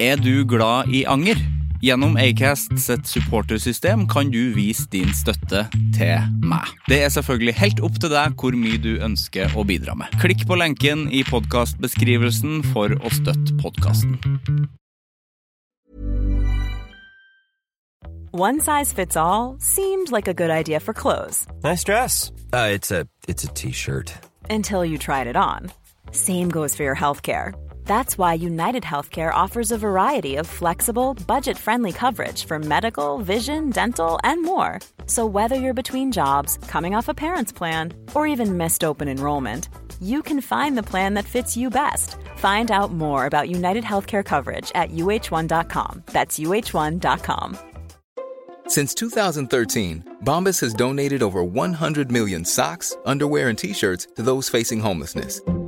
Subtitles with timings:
[0.00, 1.36] Er du glad i anger?
[1.80, 6.68] Gjennom Acast sitt supportersystem kan du vise din støtte til meg.
[6.88, 10.12] Det er selvfølgelig helt opp til deg hvor mye du ønsker å bidra med.
[10.20, 14.16] Klikk på lenken i podkastbeskrivelsen for å støtte podkasten.
[18.32, 22.32] One size fits all seemed like a good idea for clothes Nice dress.
[22.52, 24.12] Uh, it's a it's a t-shirt.
[24.50, 25.70] until you tried it on.
[26.12, 27.54] Same goes for your healthcare.
[27.86, 33.70] That's why United Healthcare offers a variety of flexible, budget friendly coverage for medical, vision,
[33.70, 34.80] dental, and more.
[35.06, 39.70] So, whether you're between jobs, coming off a parent's plan, or even missed open enrollment,
[40.02, 42.16] you can find the plan that fits you best.
[42.36, 46.02] Find out more about United Healthcare coverage at uh1.com.
[46.06, 47.58] That's uh1.com.
[48.68, 54.48] Since 2013, Bombas has donated over 100 million socks, underwear, and t shirts to those
[54.48, 55.40] facing homelessness.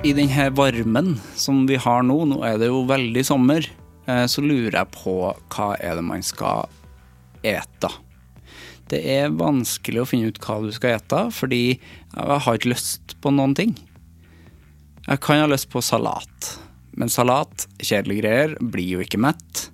[0.00, 3.66] I denne varmen som vi har nå, nå er det jo veldig sommer,
[4.08, 5.12] eh, så lurer jeg på
[5.52, 6.70] hva er det man skal
[7.44, 7.90] ete.
[8.88, 13.14] Det er vanskelig å finne ut hva du skal ete, fordi jeg har ikke lyst
[13.20, 13.76] på noen ting.
[15.04, 16.48] Jeg kan ha lyst på salat,
[16.96, 19.66] men salat, kjedelige greier, blir jo ikke mett.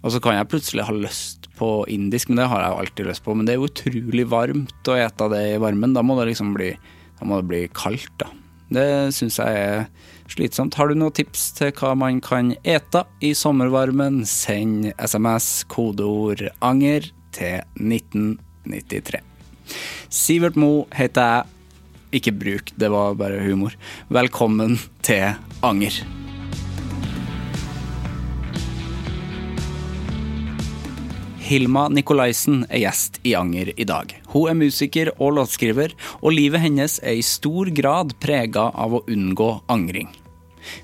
[0.00, 3.12] Og så kan jeg plutselig ha lyst på indisk, men det har jeg jo alltid
[3.12, 3.36] lyst på.
[3.36, 5.92] Men det er jo utrolig varmt å ete det i varmen.
[5.92, 6.72] Da må det liksom bli,
[7.20, 8.32] må det bli kaldt, da.
[8.72, 9.84] Det syns jeg er
[10.32, 10.76] slitsomt.
[10.78, 17.10] Har du noen tips til hva man kan ete i sommervarmen, send SMS kodeord 'anger'
[17.32, 19.20] til 1993.
[20.08, 21.46] Sivert Mo heter jeg.
[22.12, 23.72] Ikke bruk, det var bare humor.
[24.12, 25.32] Velkommen til
[25.62, 26.21] Anger.
[31.42, 34.12] Hilma Nikolaisen er gjest i Anger i dag.
[34.30, 35.90] Hun er musiker og låtskriver,
[36.22, 40.12] og livet hennes er i stor grad prega av å unngå angring.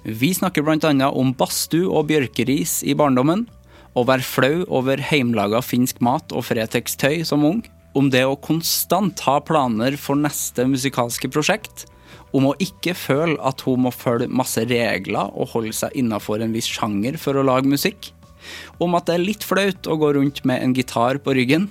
[0.03, 0.91] Vi snakker bl.a.
[1.09, 3.47] om badstue og bjørkeris i barndommen,
[3.95, 7.63] å være flau over heimlaga finsk mat og Fretex-tøy som ung,
[7.95, 11.87] om det å konstant ha planer for neste musikalske prosjekt,
[12.35, 16.55] om å ikke føle at hun må følge masse regler og holde seg innafor en
[16.55, 18.11] viss sjanger for å lage musikk,
[18.83, 21.69] om at det er litt flaut å gå rundt med en gitar på ryggen,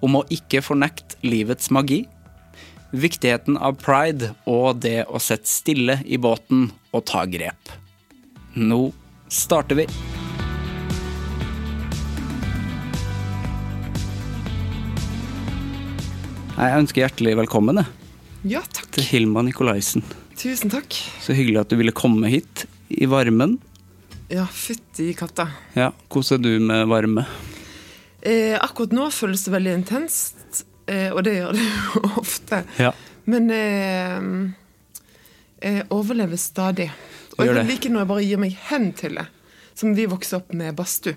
[0.00, 2.04] om å ikke fornekte livets magi,
[2.90, 7.74] viktigheten av pride og det å sitte stille i båten og ta grep.
[8.58, 8.88] Nå
[9.30, 9.86] starter vi.
[16.60, 17.78] Jeg ønsker hjertelig velkommen
[18.44, 18.60] Ja,
[18.92, 20.02] til Hilma Nikolaisen.
[20.36, 20.92] Tusen takk.
[21.22, 23.58] Så hyggelig at du ville komme hit i varmen.
[24.30, 25.48] Ja, fytti katta.
[25.74, 27.24] Ja, Hvordan er du med varme?
[28.22, 32.60] Eh, akkurat nå føles det veldig intenst, eh, og det gjør det jo ofte.
[32.78, 32.92] Ja.
[33.30, 34.28] Men eh,
[35.64, 36.90] jeg overlever stadig.
[37.38, 39.26] Og jeg liker når jeg bare gir meg hen til det.
[39.80, 41.16] Som vi vokste opp med badstue.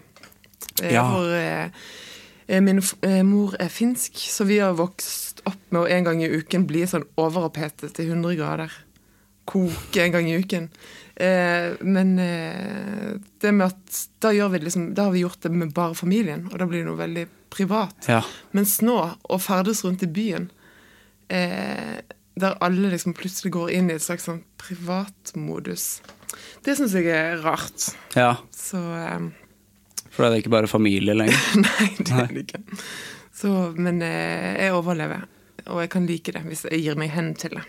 [0.81, 1.03] Eh, Ja.
[1.11, 1.69] For eh,
[2.47, 6.23] eh, min eh, mor er finsk, så vi har vokst opp med å en gang
[6.23, 8.73] i uken bli sånn overopphetet til 100 grader.
[9.45, 10.69] Koke en gang i uken.
[11.19, 13.02] Eh, men eh,
[13.41, 16.67] det med at da, liksom, da har vi gjort det med bare familien, og da
[16.69, 18.09] blir det noe veldig privat.
[18.09, 18.21] Ja.
[18.55, 20.49] Mens nå, å ferdes rundt i byen,
[21.27, 22.01] eh,
[22.33, 26.01] der alle liksom plutselig går inn i et slags sånn privatmodus,
[26.65, 27.91] det syns jeg er rart.
[28.17, 28.35] ja.
[28.49, 29.29] Så eh,
[30.09, 31.37] For da er det ikke bare familie lenger.
[31.65, 32.63] Nei, det er det ikke.
[33.33, 35.27] Så, men eh, jeg overlever,
[35.67, 37.65] og jeg kan like det hvis jeg gir meg hen til det.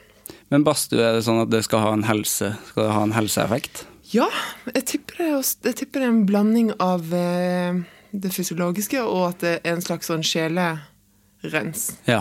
[0.52, 3.12] Men badstue, er det sånn at det skal ha en helse Skal det ha en
[3.16, 3.84] helseeffekt?
[4.14, 4.28] Ja,
[4.70, 7.80] jeg tipper det, er jeg tipper det er en blanding av eh,
[8.14, 12.20] det fysiologiske og at det er en slags sånn sjelerens, Ja.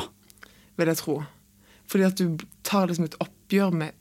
[0.80, 1.19] vil jeg tro.
[1.92, 3.94] Fordi at du tar liksom et oppgjør med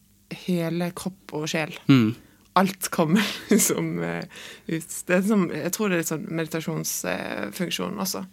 [0.46, 1.74] hele kropp og sjel.
[1.92, 2.14] Mm.
[2.56, 3.20] Alt kommer
[3.52, 4.24] liksom eh,
[4.72, 4.96] ut.
[5.08, 8.24] Det som, jeg tror det er litt sånn meditasjonsfunksjon også.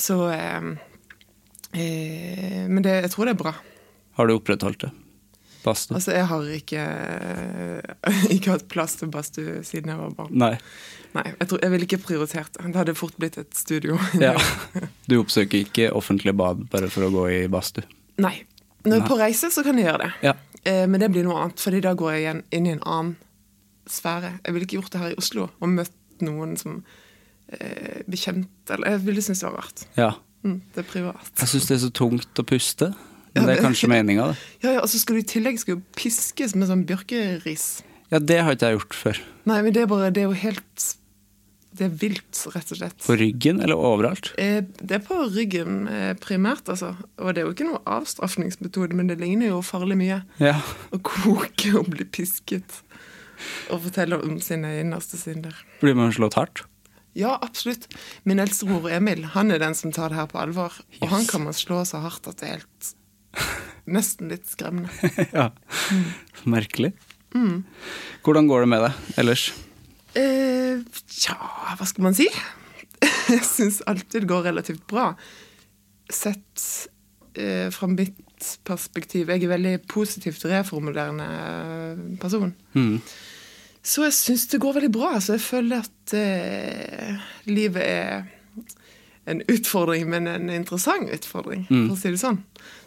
[0.00, 0.72] Så eh,
[1.78, 3.54] eh, Men det, jeg tror det er bra.
[4.18, 4.90] Har du opprettholdt det?
[5.64, 5.96] Badstue?
[5.98, 6.84] Altså, jeg har ikke,
[8.36, 10.32] ikke hatt plass til badstue siden jeg var barn.
[10.40, 10.54] Nei.
[11.16, 12.68] Nei, jeg, tror, jeg ville ikke prioritert det.
[12.70, 13.98] Det hadde fort blitt et studio.
[14.22, 14.36] Ja.
[15.10, 17.82] Du oppsøker ikke offentlige bad bare for å gå i badstue?
[18.22, 18.36] Nei.
[18.84, 20.10] Når jeg er på reise, så kan jeg gjøre det.
[20.30, 20.34] Ja.
[20.62, 23.14] Eh, men det blir noe annet, fordi da går jeg igjen inn i en annen
[23.90, 24.36] sfære.
[24.46, 26.78] Jeg ville ikke gjort det her i Oslo og møtt noen som
[27.52, 29.86] eh, bekjent eller Jeg ville synes det var rart.
[29.98, 30.10] ja.
[30.40, 31.26] Mm, det er privat.
[31.36, 32.86] Jeg syns det er så tungt å puste.
[33.34, 34.38] Men det er kanskje meninga, det.
[34.64, 37.68] Ja, ja, så skal du i tillegg skal du piskes med sånn bjørkeris.
[38.10, 39.20] Ja, det har ikke jeg gjort før.
[39.46, 40.86] Nei, men det er bare Det er jo helt
[41.78, 42.96] Det er vilt, rett og slett.
[43.06, 44.32] På ryggen eller overalt?
[44.42, 46.96] Eh, Det er på ryggen eh, primært, altså.
[47.22, 50.18] Og det er jo ikke noe avstraffningsmetode, men det ligner jo farlig mye.
[50.42, 50.56] Ja.
[50.90, 52.80] Å koke og bli pisket.
[53.70, 55.54] Og fortelle om sine innerste synder.
[55.80, 56.64] Blir man slått hardt?
[57.16, 57.86] Ja, absolutt.
[58.26, 60.74] Min eldste bror Emil han er den som tar det her på alvor.
[61.00, 62.90] Og han kan man slå så hardt at det er helt
[63.96, 64.90] Nesten litt skremmende.
[65.38, 65.50] ja.
[65.90, 66.06] Mm.
[66.56, 66.92] Merkelig.
[68.24, 69.50] Hvordan går det med deg ellers?
[70.18, 71.36] Eh, Tja,
[71.78, 72.26] hva skal man si?
[73.30, 75.12] Jeg syns alltid det går relativt bra.
[76.10, 76.64] Sett
[77.38, 78.18] eh, fra mitt
[78.64, 82.54] perspektiv Jeg er veldig positivt reformulerende eh, person.
[82.74, 82.98] Mm.
[83.80, 85.14] Så jeg syns det går veldig bra.
[85.20, 88.26] Så jeg føler at eh, livet er
[89.30, 92.40] en utfordring, men en interessant utfordring, for å si det sånn.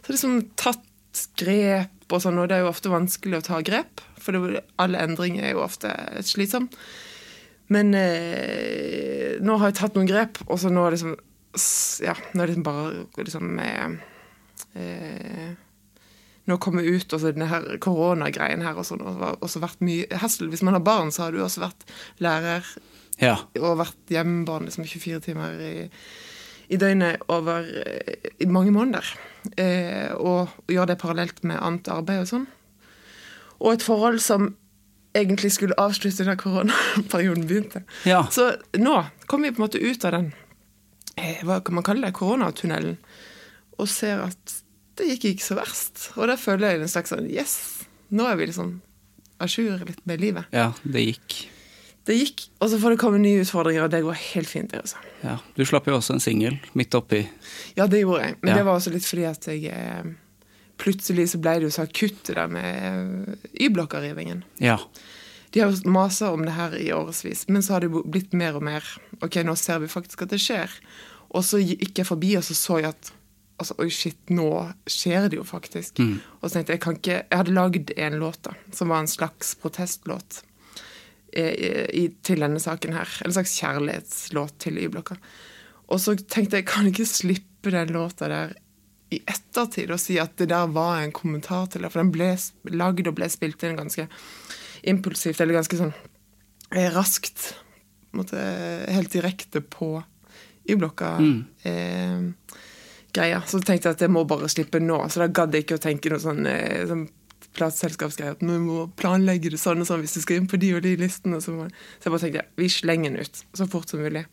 [0.03, 4.01] Så liksom tatt grep og sånn, og det er jo ofte vanskelig å ta grep,
[4.21, 5.89] for det, alle endringer er jo ofte
[6.27, 6.75] slitsomt.
[7.73, 11.19] Men eh, nå har jeg tatt noen grep, og så nå er det liksom
[12.03, 13.91] Ja, nå er det liksom bare liksom eh,
[14.81, 15.51] eh,
[16.49, 19.83] Nå komme ut, og så denne her koronagreien her og sånn, og så også vært
[19.85, 21.87] mye Hessel, Hvis man har barn, så har du også vært
[22.19, 22.67] lærer
[23.21, 23.37] Ja.
[23.61, 25.73] og vært hjemmebarn liksom 24 timer i,
[26.71, 29.07] i døgnet over eh, i mange måneder.
[29.59, 32.45] Eh, og gjøre det parallelt med annet arbeid og sånn.
[33.59, 34.53] Og et forhold som
[35.13, 37.83] egentlig skulle avslutte da koronaperioden begynte.
[38.09, 38.23] Ja.
[38.33, 38.95] Så nå
[39.29, 40.31] kom vi på en måte ut av den
[41.19, 42.97] eh, hva kan man kalle det, koronatunnelen,
[43.77, 44.57] og ser at
[44.97, 46.09] det gikk ikke så verst.
[46.17, 47.55] Og da føler jeg en slags sånn Yes!
[48.13, 48.75] Nå er vi liksom
[49.41, 50.45] à jour litt med livet.
[50.53, 51.37] ja, det gikk.
[52.05, 54.71] Det gikk, og så får det komme nye utfordringer, og det går helt fint.
[54.73, 54.97] det også.
[55.23, 55.37] Ja.
[55.55, 57.21] Du slapp jo også en singel midt oppi
[57.77, 58.57] Ja, det gjorde jeg, men Ja.
[58.57, 60.03] det var også litt fordi at jeg eh,
[60.83, 62.65] Plutselig så ble det jo så akutt det der med
[63.29, 64.43] eh, Y-blokka-rivingen.
[64.59, 64.79] Ja.
[65.53, 68.55] De har jo masa om det her i årevis, men så har det blitt mer
[68.57, 68.83] og mer.
[69.21, 70.71] Ok, nå ser vi faktisk at det skjer.
[71.29, 73.11] Og så gikk jeg forbi, og så så jeg at
[73.61, 74.49] altså, Oi, shit, nå
[74.89, 76.01] skjer det jo faktisk.
[76.41, 79.05] Og så tenkte jeg, jeg kan ikke Jeg hadde lagd en låt da, som var
[79.05, 80.41] en slags protestlåt
[81.33, 83.09] i, til denne saken her.
[83.25, 85.17] En slags kjærlighetslåt til Y-blokka.
[85.93, 88.53] Og så tenkte jeg, kan jeg ikke slippe den låta der
[89.13, 92.31] i ettertid og si at det der var en kommentar til det, for den ble
[92.73, 94.07] lagd og ble spilt inn ganske
[94.89, 95.93] impulsivt, eller ganske sånn
[96.73, 97.53] eh, raskt.
[98.13, 98.39] Måtte,
[98.93, 99.95] helt direkte på
[100.69, 101.15] Y-blokka.
[101.69, 102.57] Eh,
[103.13, 103.41] greia.
[103.47, 104.99] Så tenkte jeg at jeg må bare slippe nå.
[105.09, 106.93] Så da gadd jeg ikke å tenke noe sånn, eh,
[107.53, 110.59] sånn skrev At vi må planlegge det sånn og sånn hvis du skal inn på
[110.61, 111.41] de og de listene.
[111.41, 114.25] Så, så jeg bare tenkte vi slenger den ut så fort som mulig.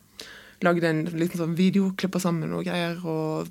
[0.64, 2.98] Lagde en liten sånn video, klippa sammen og greier.
[3.04, 3.48] Og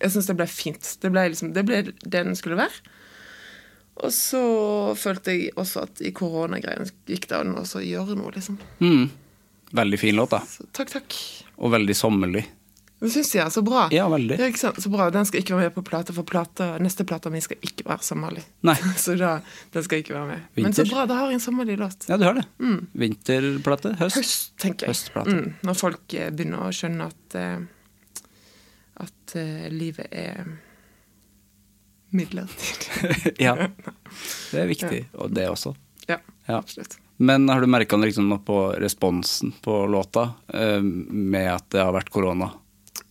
[0.00, 0.92] jeg syns det ble fint.
[1.02, 2.94] Det ble, liksom, det ble det den skulle være.
[4.02, 4.42] Og så
[4.98, 8.58] følte jeg også at i koronagreiene gikk det an å gjøre noe, liksom.
[8.82, 9.04] mm.
[9.74, 10.38] Veldig fin låt, da.
[10.46, 11.16] Så takk, takk.
[11.58, 12.44] Og veldig sommerlig.
[13.04, 13.52] Det syns jeg.
[13.52, 13.82] Så bra.
[13.92, 14.38] Ja, veldig.
[14.40, 14.70] Ja?
[14.80, 15.10] Så bra.
[15.12, 18.00] Den skal ikke være med på plate, for plate, neste plata mi skal ikke være
[18.06, 18.40] sommerlig.
[18.64, 18.76] Nei.
[19.02, 19.34] Så da,
[19.74, 20.46] den skal ikke være med.
[20.56, 22.06] Men så bra, da har jeg en sommerlig låt.
[22.08, 22.46] Ja, du har det.
[22.96, 23.92] Vinterplate?
[24.00, 24.16] Høst?
[24.22, 24.94] Høst, tenker jeg.
[24.96, 25.36] Høstplate.
[25.36, 27.70] Mm, når folk eh, begynner å skjønne at eh,
[29.04, 30.44] at uh, livet er
[32.14, 33.34] midlertidig.
[33.44, 33.56] ja.
[34.54, 35.74] Det er viktig, og det også.
[36.06, 36.60] ja, Ja.
[36.60, 36.96] absolutt.
[37.16, 40.28] Men har du merka liksom på responsen på låta
[41.10, 42.48] med at det har vært korona?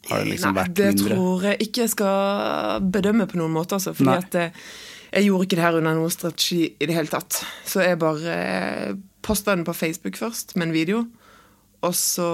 [0.09, 1.15] Har det liksom Nei, vært det mindre?
[1.15, 3.93] tror jeg ikke jeg skal bedømme på noen måte, altså.
[3.95, 4.19] Fordi Nei.
[4.19, 4.65] at eh,
[5.13, 7.39] jeg gjorde ikke det her under noen strategi i det hele tatt.
[7.69, 11.05] Så jeg bare eh, posta den på Facebook først, med en video.
[11.83, 12.27] Og så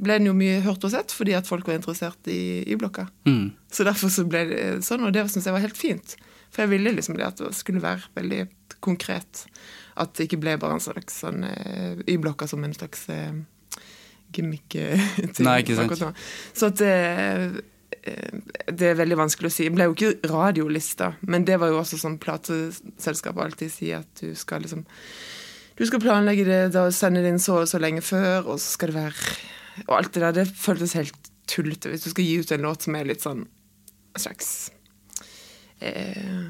[0.00, 3.06] ble den jo mye hørt og sett fordi at folk var interessert i Y-blokka.
[3.28, 3.52] Mm.
[3.72, 6.14] Så derfor så ble det sånn, og det syns jeg var helt fint.
[6.54, 8.44] For jeg ville liksom det at det skulle være veldig
[8.84, 9.44] konkret.
[10.00, 13.34] At det ikke ble bare en slags sånn eh, Y-blokka som en slags eh,
[14.34, 15.44] gimmick-ting.
[15.46, 16.24] Nei, ikke sant.
[16.54, 16.94] Så at det,
[18.02, 19.68] eh, det er veldig vanskelig å si.
[19.68, 24.22] Det ble jo ikke radiolista, men det var jo også sånn plateselskapet alltid sier at
[24.22, 24.84] du skal liksom
[25.74, 28.76] Du skal planlegge det, da sende det inn så og så lenge før, og så
[28.76, 29.32] skal det være
[29.88, 32.86] Og alt det der, det føltes helt tullete hvis du skal gi ut en låt
[32.86, 33.42] som er litt sånn
[34.16, 34.70] slags
[35.82, 36.46] eh,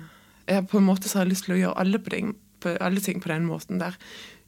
[0.47, 2.75] jeg På en måte så har jeg lyst til å gjøre alle, på den, på,
[2.85, 3.97] alle ting på den måten der.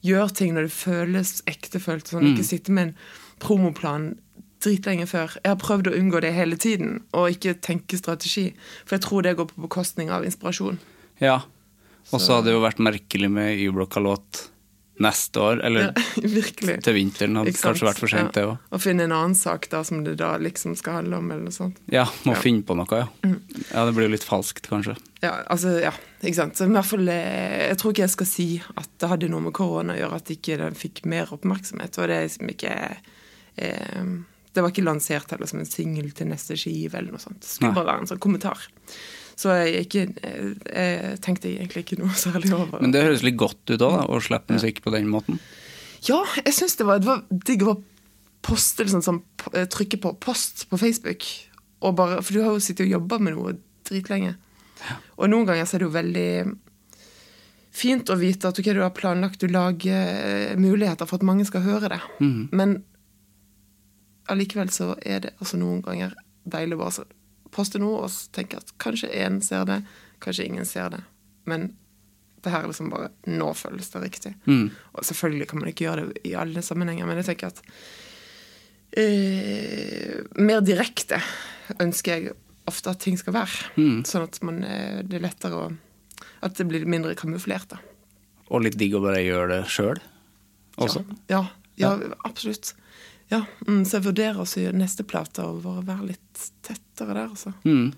[0.05, 2.11] Gjør ting når det føles ektefølt.
[2.13, 2.93] Sånn, Ikke sitte med en
[3.43, 4.15] promoplan
[4.65, 5.37] dritlenge før.
[5.45, 8.49] Jeg har prøvd å unngå det hele tiden, og ikke tenke strategi.
[8.87, 10.79] For jeg tror det går på bekostning av inspirasjon.
[11.21, 11.43] Ja.
[12.13, 14.47] Og så hadde det jo vært merkelig med Y-blokka-låt
[15.03, 15.93] neste år, eller ja,
[16.87, 17.37] til vinteren.
[17.37, 18.55] Hadde kanskje vært for sent, det Ja.
[18.55, 18.71] òg.
[18.73, 21.53] Å finne en annen sak da som det da liksom skal handle om, eller noe
[21.53, 21.77] sånt.
[21.93, 22.39] Ja, må Ja.
[22.39, 22.43] Mm.
[22.47, 23.09] finne på noe, ja.
[23.75, 24.97] Ja, det blir jo litt falskt, kanskje.
[25.23, 26.57] Ja, altså, ja, ikke sant.
[26.57, 29.41] Så i hvert fall, eh, jeg tror ikke jeg skal si at det hadde noe
[29.45, 31.99] med korona å gjøre, at ikke den fikk mer oppmerksomhet.
[32.01, 32.75] Og det er liksom ikke
[33.57, 34.09] eh,
[34.57, 37.43] Det var ikke lansert heller som en singel til neste skive eller noe sånt.
[37.43, 37.79] Det skulle Nei.
[37.81, 38.63] bare være en sånn kommentar.
[39.37, 43.37] Så jeg, ikke, eh, jeg tenkte egentlig ikke noe særlig over Men det høres litt
[43.41, 45.41] godt ut òg, å slippe musikk på den måten.
[46.07, 47.77] Ja, jeg syns det var, det var digg å
[48.47, 49.21] poste liksom, sånn,
[49.53, 51.27] eh, trykke på post på Facebook.
[51.87, 54.35] Bare, for du har jo sittet og jobba med noe dritlenge.
[55.17, 56.31] Og noen ganger så er det jo veldig
[57.77, 61.45] fint å vite at okay, du har planlagt du lage eh, muligheter for at mange
[61.49, 62.01] skal høre det.
[62.57, 62.79] Men
[64.33, 66.15] allikevel så er det altså noen ganger
[66.47, 67.05] deilig å bare så
[67.55, 69.81] poste noe og tenke at kanskje én ser det,
[70.23, 71.03] kanskje ingen ser det.
[71.49, 71.71] Men
[72.45, 74.35] det her er liksom bare Nå føles det riktig.
[74.95, 77.63] Og selvfølgelig kan man ikke gjøre det i alle sammenhenger, men jeg tenker at
[78.97, 81.19] eh, Mer direkte
[81.83, 83.73] ønsker jeg ofte at ting skal være.
[84.07, 85.67] Sånn at man, eh, det er lettere å
[86.43, 87.79] At det blir mindre kamuflert, da.
[88.51, 89.99] Og litt digg å bare gjøre det sjøl
[90.77, 91.01] også.
[91.33, 91.47] Ja,
[91.81, 91.95] ja,
[92.29, 92.75] absolutt.
[93.29, 97.53] Ja, mm, så jeg vurderer også i neste plate å være litt tettere der, altså.
[97.67, 97.89] Mm.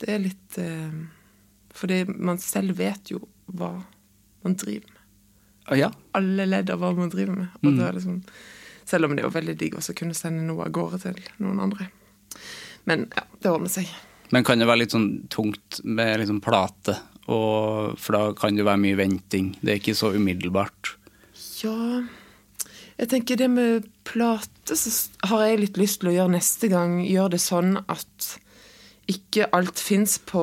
[0.00, 0.96] Det er litt eh,
[1.74, 3.70] Fordi man selv vet jo hva
[4.44, 5.00] man driver med.
[5.64, 5.88] Ah, Ja.
[6.12, 7.54] Alle ledd av hva man driver med.
[7.62, 8.18] Og det er liksom,
[8.84, 11.62] selv om det er jo veldig digg å kunne sende noe av gårde til noen
[11.64, 11.88] andre.
[12.84, 13.88] Men ja, det ordner seg.
[14.34, 16.98] Men kan det være litt sånn tungt med liksom plate?
[17.32, 19.54] Og, for da kan det være mye venting.
[19.62, 20.98] Det er ikke så umiddelbart.
[21.64, 22.04] Ja
[23.00, 24.90] Jeg tenker det med plate, så
[25.30, 27.00] har jeg litt lyst til å gjøre neste gang.
[27.02, 28.28] Gjøre det sånn at
[29.10, 30.42] ikke alt fins på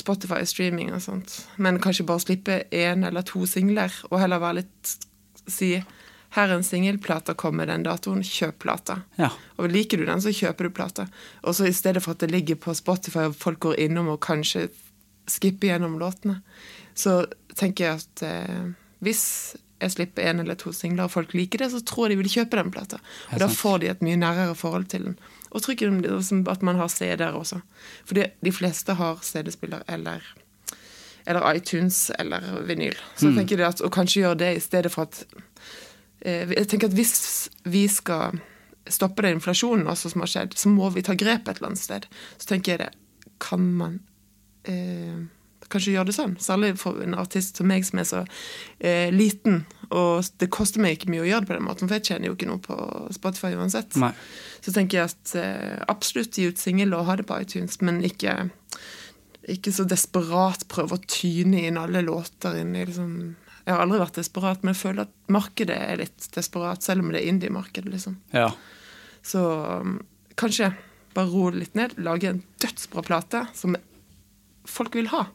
[0.00, 1.34] Spotify streaming og sånt.
[1.60, 4.98] Men kanskje bare slippe én eller to singler, og heller være litt
[5.50, 5.72] Si
[6.32, 9.00] her er en singel, plata kommer den datoen, kjøp plata.
[9.18, 9.32] Ja.
[9.60, 11.08] Og liker du den, så kjøper du plata.
[11.42, 14.22] Og så i stedet for at det ligger på Spotify og folk går innom og
[14.24, 14.68] kanskje
[15.28, 16.38] skipper gjennom låtene,
[16.94, 17.24] så
[17.58, 18.70] tenker jeg at eh,
[19.04, 19.24] hvis
[19.82, 22.34] jeg slipper en eller to singler og folk liker det, så tror jeg de vil
[22.36, 23.00] kjøpe den plata.
[23.32, 25.18] Og da får de et mye nærere forhold til den.
[25.50, 25.90] Og tror ikke
[26.54, 27.60] at man har CD-er også.
[28.08, 30.22] For de fleste har CD-spiller eller
[31.26, 32.96] eller iTunes eller vinyl.
[33.16, 35.24] Så jeg tenker det at, Og kanskje gjøre det i stedet for at
[36.20, 38.40] eh, Jeg tenker at hvis vi skal
[38.90, 41.78] stoppe den inflasjonen også som har skjedd, så må vi ta grep et eller annet
[41.78, 42.08] sted.
[42.38, 42.90] Så tenker jeg det
[43.38, 44.00] Kan man
[44.64, 45.22] eh,
[45.72, 46.34] kanskje gjøre det sånn?
[46.42, 48.22] Særlig for en artist som meg som er så
[48.78, 49.62] eh, liten.
[49.92, 52.30] Og det koster meg ikke mye å gjøre det på den måten, for jeg tjener
[52.30, 52.76] jo ikke noe på
[53.16, 53.96] Spotify uansett.
[54.00, 54.12] Nei.
[54.64, 58.00] Så tenker jeg at eh, absolutt gi ut singel og ha det på iTunes, men
[58.06, 58.36] ikke,
[59.52, 63.14] ikke så desperat prøve å tyne inn alle låter inn i liksom
[63.62, 67.12] Jeg har aldri vært desperat, men jeg føler at markedet er litt desperat, selv om
[67.14, 68.16] det er indie-markedet, liksom.
[68.34, 68.48] Ja.
[69.22, 70.00] Så um,
[70.34, 70.72] kanskje
[71.14, 73.76] bare roe det litt ned, lage en dødsbra plate som
[74.66, 75.28] folk vil ha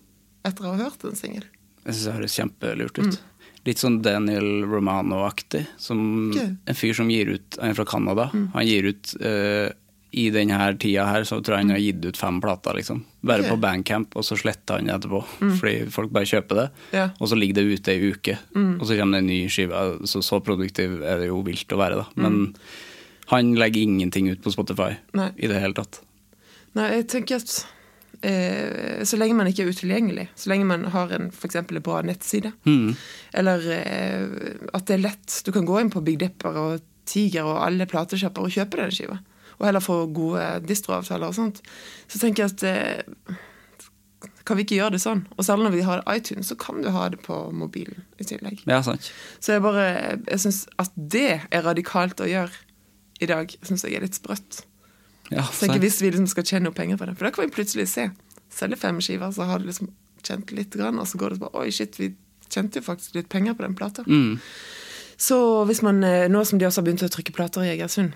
[0.48, 1.48] etter å ha hørt en singel.
[1.84, 3.20] Jeg syns det høres kjempelurt ut.
[3.68, 5.66] Litt sånn Daniel Romano-aktig.
[5.82, 6.40] Som Ok.
[6.68, 8.30] En fyr som gir ut Han er fra Canada.
[8.32, 9.68] Han gir ut uh,
[10.16, 13.04] I denne tida her så tror jeg han har gitt ut fem plater, liksom.
[13.22, 13.52] Bare okay.
[13.52, 15.22] på Bandcamp, og så sletter han det etterpå.
[15.60, 16.68] Fordi folk bare kjøper det.
[16.96, 17.16] Yeah.
[17.20, 19.86] Og så ligger det ute ei uke, og så kommer det en ny skive.
[20.08, 22.08] Så, så produktiv er det jo vilt å være, da.
[22.24, 22.56] Men
[23.28, 25.32] han legger ingenting ut på Spotify Nei.
[25.36, 26.00] i det hele tatt.
[26.78, 27.58] Nei, jeg tenker at
[29.06, 32.52] så lenge man ikke er utilgjengelig, så lenge man har en, for en bra nettside,
[33.34, 34.24] eller eh,
[34.74, 37.86] at det er lett Du kan gå inn på Big Dipper og Tiger og alle
[37.86, 39.20] platesjapper og kjøpe den skiva.
[39.60, 41.62] Og heller få gode distroavtaler og sånt.
[42.08, 43.38] Så tenker jeg at eh,
[44.48, 45.26] kan vi ikke gjøre det sånn?
[45.36, 48.64] Og særlig når vi har iTunes, så kan du ha det på mobilen i tillegg.
[48.70, 49.12] Ja, sant.
[49.40, 49.88] Så jeg bare
[50.28, 52.54] Jeg syns at det er radikalt å gjøre
[53.20, 54.64] i dag, syns jeg er litt sprøtt.
[55.30, 55.82] Ja, Så tenker.
[55.84, 57.18] Hvis vi liksom skal tjene noe penger på det.
[57.18, 58.10] For da kan vi plutselig se.
[58.54, 59.92] Selge fem skiver, så har du liksom
[60.24, 62.14] tjent litt, grann, og så går det bare Oi, shit, vi
[62.52, 64.06] tjente jo faktisk litt penger på den plata.
[64.08, 64.40] Mm.
[65.18, 68.14] Så hvis man eh, Nå som de også har begynt å trykke plater i Egersund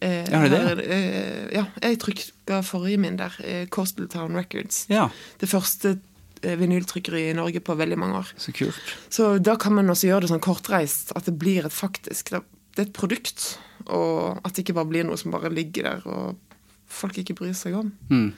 [0.00, 0.62] eh, Ja, det?
[0.66, 3.36] her, eh, ja, jeg trykka forrige min der.
[3.44, 4.86] Eh, Coastal Town Records.
[4.92, 5.98] Ja, Det første
[6.42, 8.32] vinyltrykkeri vinyltrykkeriet i Norge på veldig mange år.
[8.36, 8.74] så kult.
[9.14, 12.42] Så da kan man også gjøre det sånn kortreist, at det blir et faktisk Det
[12.72, 13.58] det er et produkt,
[13.88, 16.58] og at det ikke bare blir noe som bare ligger der og
[16.92, 17.92] folk ikke bryr seg om.
[18.12, 18.32] Mm.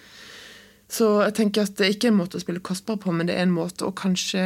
[0.94, 3.36] Så jeg tenker at det er ikke en måte å spille kostbar på, men det
[3.36, 4.42] er en måte å kanskje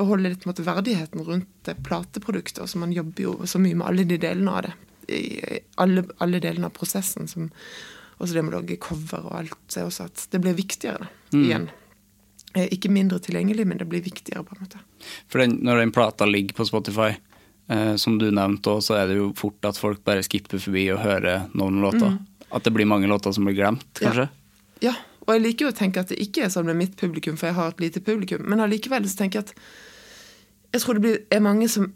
[0.00, 2.62] beholde litt måte, verdigheten rundt plateproduktet.
[2.64, 4.76] Altså man jobber jo så mye med alle de delene av det
[5.10, 5.40] i
[5.82, 7.28] alle, alle delene av prosessen.
[7.28, 7.50] Som,
[8.20, 9.58] også det med å lage cover og alt.
[9.72, 11.68] Det, også at det blir viktigere da, igjen.
[12.54, 14.44] Eh, Ikke mindre tilgjengelig, men det blir viktigere.
[14.44, 14.82] på en måte.
[15.28, 17.14] For den, når den plata ligger på Spotify,
[18.00, 21.04] som du nevnte òg, så er det jo fort at folk bare skipper forbi og
[21.04, 22.16] hører noen låter.
[22.50, 24.26] At det blir mange låter som blir glemt, kanskje.
[24.82, 24.96] Ja,
[25.26, 27.50] og jeg liker jo å tenke at det ikke er sånn med mitt publikum, for
[27.50, 31.20] jeg har et lite publikum, men allikevel så tenker jeg at jeg tror det blir,
[31.30, 31.92] er mange som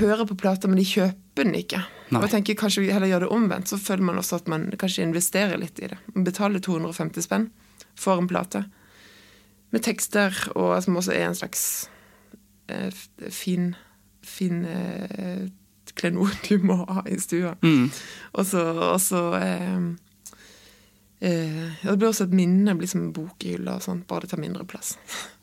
[0.00, 1.82] hører på plater, men de kjøper den ikke.
[2.08, 2.20] Nei.
[2.20, 4.66] Og jeg tenker kanskje vi heller gjør det omvendt, så føler man også at man
[4.80, 5.98] kanskje investerer litt i det.
[6.14, 7.50] Man betaler 250 spenn
[8.00, 8.64] for en plate
[9.74, 11.64] med tekster, og som også er en slags
[12.72, 12.94] eh,
[13.32, 13.74] fin,
[14.26, 17.54] fin et klenod du må ha i stua.
[18.44, 19.80] Så, og så eh,
[21.20, 24.32] eh, Det blir også et minne, blir som en bok i hylla, sånn, bare det
[24.34, 24.96] tar mindre plass.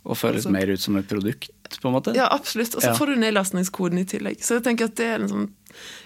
[0.04, 1.50] Og føles Altså- mer ut som et produkt,
[1.82, 2.16] på en måte.
[2.16, 2.76] Ja, absolutt.
[2.76, 2.94] Og så Ja.
[2.98, 4.40] får du nedlastningskoden i tillegg.
[4.42, 5.52] Så jeg tenker at det er liksom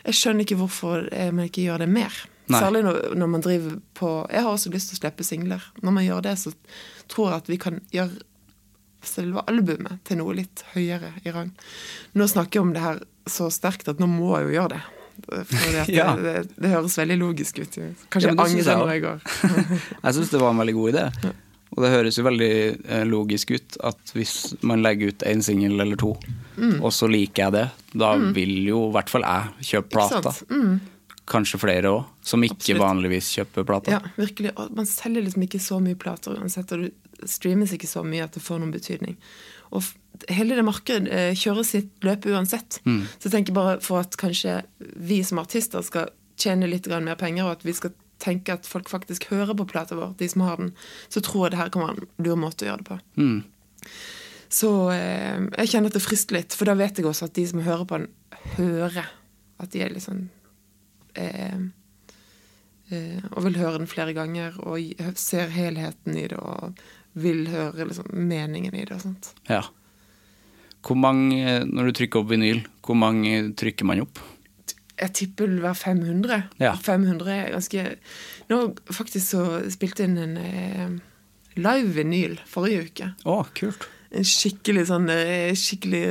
[0.05, 2.12] Jeg skjønner ikke hvorfor eh, man ikke gjør det mer.
[2.48, 2.60] Nei.
[2.62, 2.84] Særlig
[3.17, 5.62] når man driver på Jeg har også lyst til å slippe singler.
[5.82, 6.53] Når man gjør det, så
[7.10, 8.22] tror jeg at vi kan gjøre
[9.09, 11.51] selve albumet til noe litt høyere i rang.
[12.15, 14.83] Nå snakker jeg om det her så sterkt at nå må jeg jo gjøre det.
[15.31, 16.12] At Ja.
[16.19, 17.77] det, det, det høres veldig logisk ut.
[18.12, 19.25] Kanskje Ja, jeg jeg angrer når jeg går.
[20.05, 21.05] Jeg syns det var en veldig god idé.
[21.75, 22.50] Og det høres jo veldig
[22.88, 24.33] eh, logisk ut at hvis
[24.63, 26.13] man legger ut en singel eller to,
[26.55, 26.77] Mm.
[26.88, 27.63] og så liker jeg det,
[28.00, 30.31] da vil jo i hvert fall jeg kjøpe plata.
[30.47, 30.77] Mm.
[31.27, 32.79] Kanskje flere òg, som ikke Absolutt.
[32.79, 33.91] vanligvis kjøper plata.
[33.91, 34.53] Ja, virkelig.
[34.55, 36.93] Og man selger liksom ikke så mye plater uansett, og det
[37.29, 39.17] streames ikke så mye at det får noen betydning.
[39.75, 39.84] Og
[40.31, 42.79] hele det markedet eh, kjører sitt løp uansett.
[43.17, 47.48] Så jeg tenker bare for at kanskje vi som artister skal tjene litt mer penger,
[47.48, 50.60] og at vi skal tenke at folk faktisk hører på plata vår, de som har
[50.62, 50.72] den,
[51.12, 53.00] så tror jeg det her kan være en lur måte å gjøre det på.
[53.19, 53.39] Mm.
[54.55, 57.45] Så eh, jeg kjenner at det frister litt, for da vet jeg også at de
[57.50, 58.12] som hører på den,
[58.55, 59.10] hører
[59.63, 60.27] at de er litt sånn
[61.17, 61.60] eh,
[62.91, 64.79] eh, Og vil høre den flere ganger, og
[65.19, 66.75] ser helheten i det, og
[67.15, 69.31] vil høre liksom, meningen i det og sånt.
[69.50, 69.63] Ja.
[70.86, 74.21] Hvor mange, når du trykker opp vinyl, hvor mange trykker man opp?
[74.95, 76.43] Jeg tipper det vil være 500.
[76.62, 76.75] Ja.
[76.80, 77.84] 500 er ganske
[78.47, 78.60] Nå
[78.93, 79.41] faktisk så
[79.73, 80.93] spilte jeg inn en eh,
[81.60, 83.10] live vinyl forrige uke.
[83.25, 83.89] Å, kult.
[84.15, 86.06] En skikkelig sånn eh, skikkelig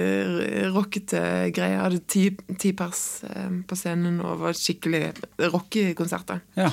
[0.74, 1.22] rockete
[1.54, 1.76] greie.
[1.76, 2.24] Jeg hadde ti,
[2.60, 5.06] ti pers eh, på scenen og var skikkelig
[5.54, 6.34] rockekonsert.
[6.58, 6.72] Ja.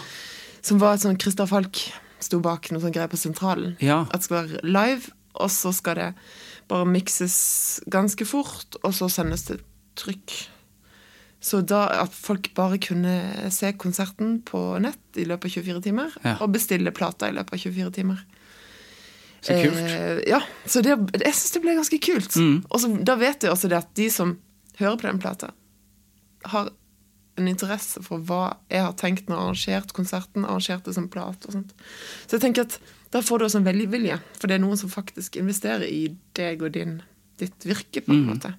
[0.66, 1.86] Som var et sånn Christer Falk
[2.24, 3.76] sto bak noe sånt greier på Sentralen.
[3.84, 4.04] Ja.
[4.10, 6.10] At det skal være live, og så skal det
[6.72, 7.36] bare mikses
[7.92, 9.60] ganske fort, og så sendes det
[10.00, 10.36] trykk.
[11.42, 16.12] Så da at folk bare kunne se konserten på nett i løpet av 24 timer,
[16.24, 16.36] Ja.
[16.40, 18.22] og bestille plata i løpet av 24 timer.
[19.42, 19.78] Så kult.
[19.82, 20.38] Eh, ja,
[20.70, 22.36] så det, jeg syns det ble ganske kult.
[22.38, 22.60] Mm.
[22.70, 24.36] Og så, da vet jeg også det at de som
[24.78, 25.50] hører på den plata,
[26.46, 26.70] har
[27.42, 31.10] en interesse for hva jeg har tenkt når jeg har arrangert konserten, arrangert det som
[31.12, 31.74] plat og sånt.
[32.28, 32.80] Så jeg tenker at
[33.12, 36.06] da får du også en velvilje, for det er noen som faktisk investerer i
[36.38, 37.02] deg og din,
[37.42, 38.30] ditt virke, på en Mm.
[38.38, 38.54] måte.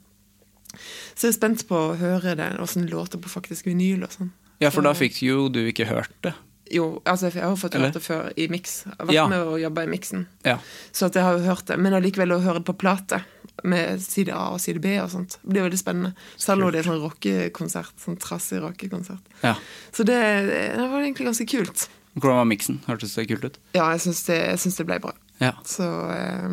[1.15, 4.31] Så jeg er spent på å høre det, åssen låter på faktisk vinyl og sånn.
[4.61, 6.35] Ja, for da fikk jo du ikke hørt det.
[6.71, 7.91] Jo, altså jeg har fått Eller?
[7.91, 8.85] hørt det før i Mix.
[8.87, 9.27] Jeg har vært Ja.
[9.29, 10.27] med å jobbe i miksen.
[10.45, 10.59] Ja.
[10.93, 11.77] Så at jeg har jo hørt det.
[11.79, 13.25] Men allikevel å høre det på plate,
[13.65, 16.15] med side A og side B og sånt, det blir veldig spennende.
[16.41, 17.93] Selv om det er sånn rockekonsert.
[18.01, 19.21] Sånn trassig rockekonsert.
[19.43, 19.55] ja.
[19.93, 20.17] Så det,
[20.49, 21.89] det var egentlig ganske kult.
[22.17, 22.81] Hvordan var miksen?
[22.87, 23.59] Hørtes det kult ut?
[23.75, 25.13] Ja, jeg syns det, det ble bra.
[25.41, 25.53] Ja.
[25.65, 26.49] Så eh,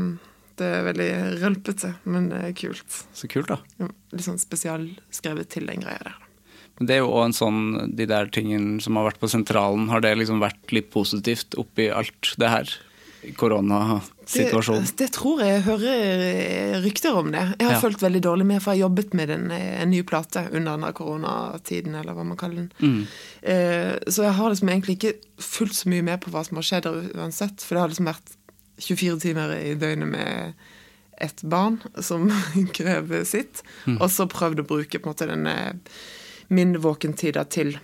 [0.59, 1.09] det er veldig
[1.41, 3.03] rølpete, men det er kult.
[3.13, 3.57] Så kult, da.
[3.79, 6.15] Ja, Litt sånn spesialskrevet til den greia der.
[6.79, 7.61] Det er jo òg en sånn
[7.95, 11.89] De der tingene som har vært på sentralen, har det liksom vært litt positivt oppi
[11.91, 12.69] alt det her?
[13.35, 14.85] Koronasituasjonen?
[14.87, 15.49] Det, det tror jeg.
[15.57, 17.41] Jeg hører rykter om det.
[17.59, 17.81] Jeg har Ja.
[17.81, 20.93] fulgt veldig dårlig med, for jeg har jobbet med en, en ny plate under denne
[20.95, 22.71] koronatiden, eller hva man kaller den.
[22.79, 23.07] Mm.
[23.43, 25.13] Eh, så jeg har liksom egentlig ikke
[25.43, 27.59] fulgt så mye med på hva som har skjedd uansett.
[27.65, 28.35] For det har liksom vært
[28.79, 30.53] 24 timer i døgnet med
[31.19, 32.29] et barn som
[32.77, 33.63] krever sitt.
[33.85, 33.99] Mm.
[33.99, 35.57] Og så prøvd å bruke på en måte denne
[36.53, 37.75] min våkentida til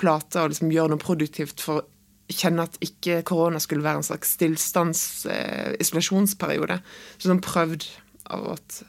[0.00, 1.88] plate og liksom gjøre noe produktivt for å
[2.30, 6.78] kjenne at ikke korona skulle være en slags stillstands eh, isolasjonsperiode.
[7.18, 7.88] Så sånn prøvd
[8.30, 8.82] av at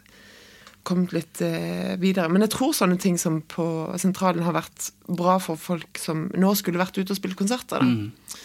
[0.88, 2.30] kommet litt eh, videre.
[2.32, 3.66] Men jeg tror sånne ting som på
[4.02, 7.84] sentralen har vært bra for folk som nå skulle vært ute og spilt konserter.
[7.84, 8.40] Da.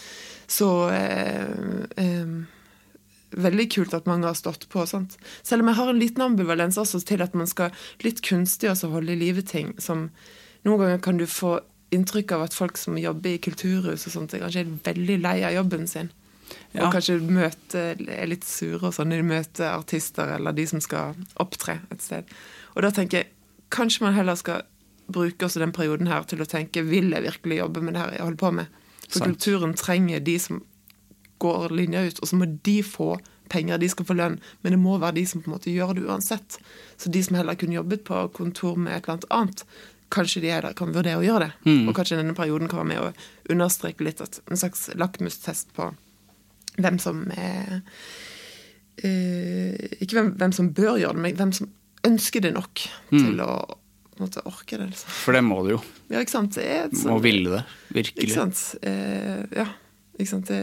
[0.47, 1.49] Så eh,
[2.03, 2.37] eh,
[3.37, 4.85] Veldig kult at mange har stått på.
[4.87, 5.17] Sant?
[5.43, 8.87] Selv om jeg har en liten ambivalens også til at man skal litt kunstig også
[8.93, 9.73] holde i live ting.
[9.83, 10.05] Som
[10.67, 11.57] noen ganger kan du få
[11.95, 15.55] inntrykk av at folk som jobber i kulturhus og sånt, er kanskje veldig lei av
[15.55, 16.11] jobben sin.
[16.73, 16.85] Ja.
[16.85, 20.83] Og kanskje møter, er litt sure og sånn når de møter artister eller de som
[20.83, 22.27] skal opptre et sted.
[22.75, 23.31] Og da tenker jeg
[23.73, 24.65] kanskje man heller skal
[25.11, 28.15] bruke også den perioden her til å tenke vil jeg virkelig jobbe med det her
[28.17, 28.77] jeg holder på med.
[29.07, 29.31] For Sant.
[29.31, 30.61] kulturen trenger de som
[31.39, 33.15] går linja ut, og så må de få
[33.47, 35.93] penger, de skal få lønn, men det må være de som på en måte gjør
[35.95, 36.57] det uansett.
[36.99, 39.63] Så de som heller kunne jobbet på kontor med et eller annet annet,
[40.13, 41.73] kanskje de heller kan vurdere å gjøre det.
[41.89, 45.89] Og kanskje denne perioden kan være med å understreke litt at en slags lakmustest på
[46.77, 47.81] hvem som er
[49.03, 51.69] uh, Ikke hvem, hvem som bør gjøre det, men hvem som
[52.07, 53.51] ønsker det nok til å
[54.17, 54.87] måte, orke det.
[54.93, 55.09] Liksom.
[55.25, 55.79] For det må du jo.
[56.09, 56.55] Ja, ikke sant?
[56.57, 57.63] Det er et Må sånn- ville det.
[57.93, 58.29] virkelig.
[58.29, 58.61] ikke sant?
[58.81, 59.67] Uh, ja,
[60.17, 60.47] ikke sant.
[60.49, 60.61] Det,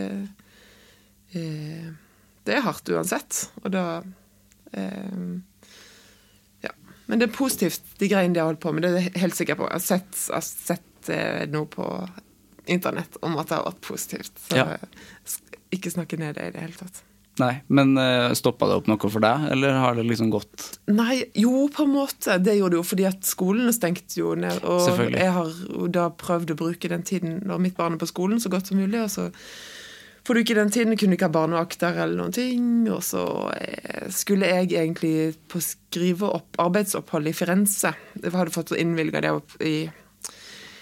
[1.37, 1.91] uh,
[2.49, 3.85] det er hardt uansett, og da.
[7.07, 8.85] Men det er positivt, de greiene de har holdt på med.
[8.87, 9.69] Det er jeg helt sikker på.
[9.69, 11.89] Jeg har sett, jeg har sett eh, noe på
[12.73, 14.33] internett om at det har vært positivt.
[14.49, 14.79] Så Ja.
[15.75, 17.03] ikke snakke ned det i det hele tatt.
[17.43, 21.25] Nei, men uh, stoppa det opp noe for deg, eller har det liksom gått Nei,
[21.35, 22.37] jo, på en måte.
[22.39, 24.63] Det gjorde det jo fordi at skolene stengte jo ned.
[24.63, 25.51] Og jeg har
[25.91, 28.79] da prøvd å bruke den tiden når mitt barn er på skolen, så godt som
[28.79, 29.03] mulig.
[29.03, 29.27] Og så
[30.33, 32.69] du ikke den tiden, kunne ikke ha barnevakter eller noen ting.
[32.89, 33.21] Og så
[33.59, 37.91] eh, skulle jeg egentlig på skrive opp arbeidsopphold i Firenze.
[38.23, 39.75] Jeg hadde fått innvilga det opp i,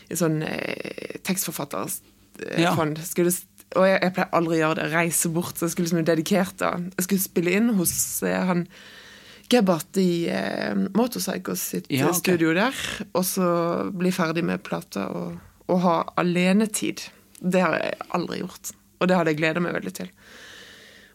[0.07, 1.18] i sånn eh, Ja.
[1.26, 3.00] tekstforfatterfond.
[3.07, 3.33] Skulle
[3.72, 4.88] og jeg, jeg pleier aldri å gjøre det.
[4.92, 5.57] Reise bort.
[5.57, 6.74] Så jeg skulle liksom dedikert da.
[6.98, 8.66] Jeg skulle spille inn hos eh, han
[9.52, 12.20] Gebhardt i eh, Motorpsycho sitt Ja, okay.
[12.20, 12.76] studio der.
[13.12, 13.48] Og så
[13.92, 15.35] bli ferdig med plata og,
[15.66, 17.02] og ha alenetid.
[17.42, 18.70] Det har jeg aldri gjort.
[19.03, 20.11] Og det hadde jeg gleda meg veldig til.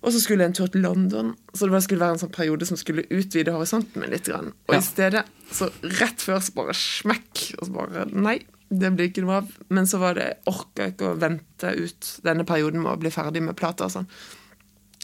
[0.06, 2.68] Og så skulle jeg en tur til London, så det skulle være en sånn periode
[2.70, 4.28] som skulle utvide horisonten min litt.
[4.30, 4.52] Grann.
[4.68, 4.80] Og Ja.
[4.80, 8.36] i stedet, så rett før, så bare smekk, og så bare Nei,
[8.70, 9.48] det blir ikke noe av.
[9.70, 13.42] Men så var det orka ikke å vente ut denne perioden med å bli ferdig
[13.42, 14.08] med plata og sånn.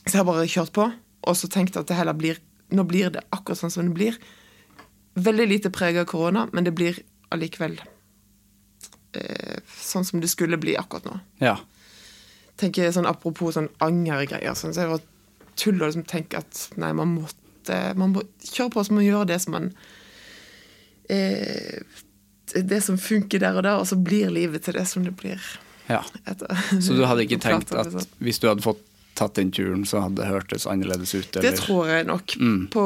[0.05, 0.91] Så jeg har bare kjørt på,
[1.23, 2.37] og så tenkt at det heller blir
[2.73, 4.15] Nå blir det akkurat sånn som det blir.
[5.15, 6.95] Veldig lite preg av korona, men det blir
[7.29, 7.75] allikevel
[9.13, 11.57] eh, sånn som det skulle bli akkurat nå Ja.
[12.57, 16.67] Tenker sånn Apropos sånn angergreier, sånn, så er det bare tull å liksom tenke at
[16.81, 19.69] nei, man måtte Man må kjøre på som man gjør det som man
[21.09, 21.79] eh,
[22.53, 25.41] Det som funker der og da, og så blir livet til det som det blir.
[25.89, 26.01] ja.
[26.29, 28.09] Etter, Så du hadde ikke tenkt at liksom.
[28.23, 28.81] hvis du hadde fått
[29.13, 31.35] tatt den turen, så hadde det hørtes annerledes ut?
[31.37, 32.63] Det tror jeg nok, Mm.
[32.73, 32.83] på,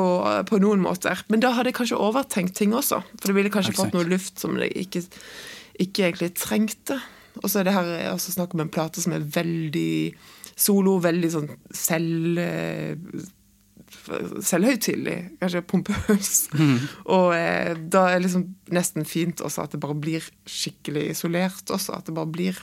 [0.50, 1.22] på noen måter.
[1.32, 3.00] Men da hadde jeg kanskje overtenkt ting også.
[3.16, 5.06] For det ville kanskje fått noe luft som det ikke,
[5.80, 6.98] ikke egentlig trengte.
[7.42, 10.14] Og så er det her er også snakk om en plate som er veldig
[10.58, 12.40] solo, veldig sånn selv...
[12.44, 13.26] eh,
[14.44, 16.32] Selvhøytidelig, kanskje pompøs.
[17.08, 18.44] Og eh, da er det liksom
[18.76, 21.96] nesten fint også at det bare blir skikkelig isolert også.
[21.96, 22.60] At det bare blir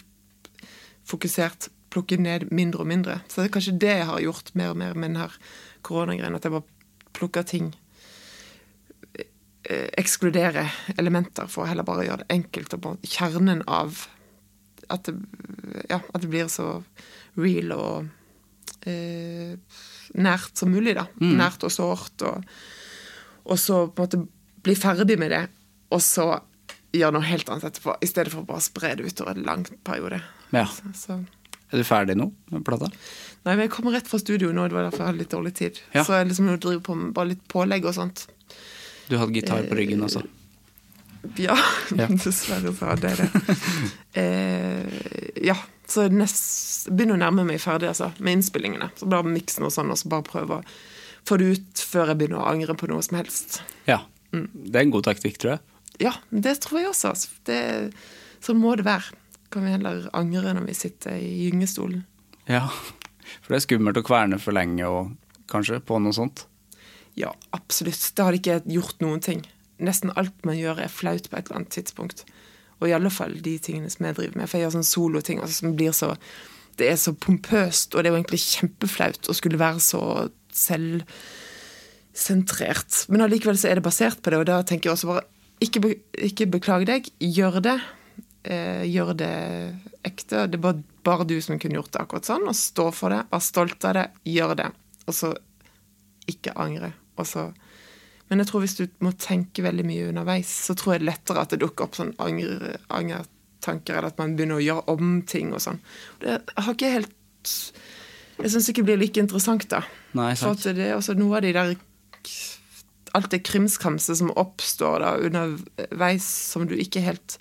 [1.08, 3.18] fokusert, plukket ned mindre og mindre.
[3.28, 5.28] Så det er kanskje det jeg har gjort mer og mer med denne
[5.86, 6.36] koronagreien.
[6.36, 6.68] At jeg bare
[7.16, 7.72] plukker ting
[9.64, 10.66] eh, Ekskludere
[10.98, 12.76] elementer for å heller bare gjøre det enkelt.
[12.76, 14.04] Og bare kjernen av
[14.92, 15.14] at det,
[15.90, 16.68] ja, at det blir så
[17.40, 19.54] real og eh,
[20.14, 21.06] nært som mulig, da.
[21.20, 22.24] Nært og sårt.
[22.26, 22.44] Og,
[23.44, 24.22] og så på en måte
[24.64, 25.44] bli ferdig med det,
[25.92, 26.28] og så
[26.94, 27.96] gjøre noe helt annet etterpå.
[28.00, 30.20] I stedet for å bare spre det utover en lang periode.
[30.54, 30.66] Ja.
[30.70, 31.18] Så, så.
[31.72, 32.86] Er du ferdig nå med plata?
[33.44, 35.54] Nei, men jeg kommer rett fra studio nå, det var derfor jeg hadde litt dårlig
[35.58, 35.80] tid.
[35.96, 36.04] Ja.
[36.06, 38.26] Så jeg liksom driver på med bare litt pålegg og sånt.
[39.10, 40.22] Du hadde gitar på ryggen også?
[41.40, 41.56] Ja,
[42.00, 42.06] Ja.
[42.10, 43.56] dessverre så hadde jeg det.
[44.20, 45.56] eh, ja,
[45.88, 48.90] så nest, begynner å nærme meg ferdig altså, med innspillingene.
[48.98, 50.64] Så bare mikse noe sånn, og så bare prøve å
[51.28, 53.62] få det ut før jeg begynner å angre på noe som helst.
[53.88, 54.02] Ja.
[54.34, 54.48] Mm.
[54.52, 55.64] Det er en god taktikk, tror jeg.
[56.02, 57.12] Ja, det tror jeg også.
[57.14, 57.28] altså.
[57.46, 57.58] Det,
[58.44, 59.14] sånn må det være.
[59.54, 62.02] Kan vi heller angre når vi sitter i gyngestolen.
[62.50, 62.64] Ja.
[63.44, 65.12] For det er skummelt å kverne for lenge og
[65.48, 66.44] kanskje på noe sånt.
[67.16, 68.02] Ja, absolutt.
[68.18, 69.44] Da hadde ikke jeg gjort noen ting.
[69.82, 72.18] Nesten alt man gjør, er flaut på et eller annet tidspunkt.
[72.80, 74.48] Og i alle fall de tingene som jeg driver med.
[74.50, 76.08] For jeg gjør sånn soloting altså, som blir så
[76.74, 80.26] Det er så pompøst, og det er jo egentlig kjempeflaut å skulle være så
[80.58, 82.92] selvsentrert.
[83.14, 85.22] Men allikevel så er det basert på det, og da tenker jeg også bare
[85.62, 87.78] ikke, be, ikke beklag deg, gjør det.
[88.44, 89.30] Eh, gjør det
[90.04, 90.48] ekte.
[90.50, 93.22] Det bare, bare du som kunne gjort det akkurat sånn, og stå for det.
[93.30, 94.06] Vær stolt av det.
[94.34, 94.68] Gjør det.
[95.06, 95.30] Og så
[96.30, 96.92] ikke angre.
[97.20, 97.48] Og så
[98.34, 101.10] men jeg tror hvis du må tenke veldig mye underveis, så tror jeg det er
[101.12, 105.12] lettere at det dukker opp sånn anger, angertanker, eller at man begynner å gjøre om
[105.30, 105.78] ting og sånn.
[106.18, 107.14] Det har ikke helt
[108.40, 109.84] Jeg syns ikke det blir like interessant, da.
[110.18, 110.64] Nei, sant.
[110.64, 111.76] For at det er også noe av de der
[113.14, 117.38] Alt det krimskramset som oppstår da underveis, som du ikke helt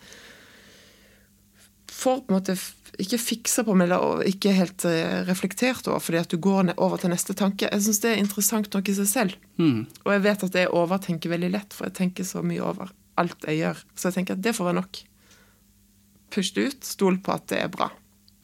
[1.89, 2.53] får på en måte
[3.01, 7.01] ikke fiksa på, meg, eller ikke helt eh, reflektert over, fordi at du går over
[7.01, 7.69] til neste tanke.
[7.69, 9.47] Jeg syns det er interessant nok i seg selv.
[9.57, 9.85] Mm.
[10.03, 13.47] Og jeg vet at jeg overtenker veldig lett, for jeg tenker så mye over alt
[13.49, 13.83] jeg gjør.
[13.95, 15.01] Så jeg tenker at det får være nok.
[16.33, 16.89] Push det ut.
[16.89, 17.89] Stol på at det er bra.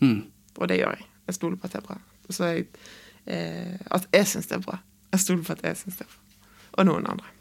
[0.02, 0.24] Mm.
[0.58, 1.10] Og det gjør jeg.
[1.30, 2.00] Jeg stoler på at det er bra.
[2.30, 2.66] Så jeg,
[3.30, 4.80] eh, at jeg syns det er bra.
[5.14, 6.42] Jeg stoler på at jeg syns det er bra.
[6.80, 7.36] Og noen andre.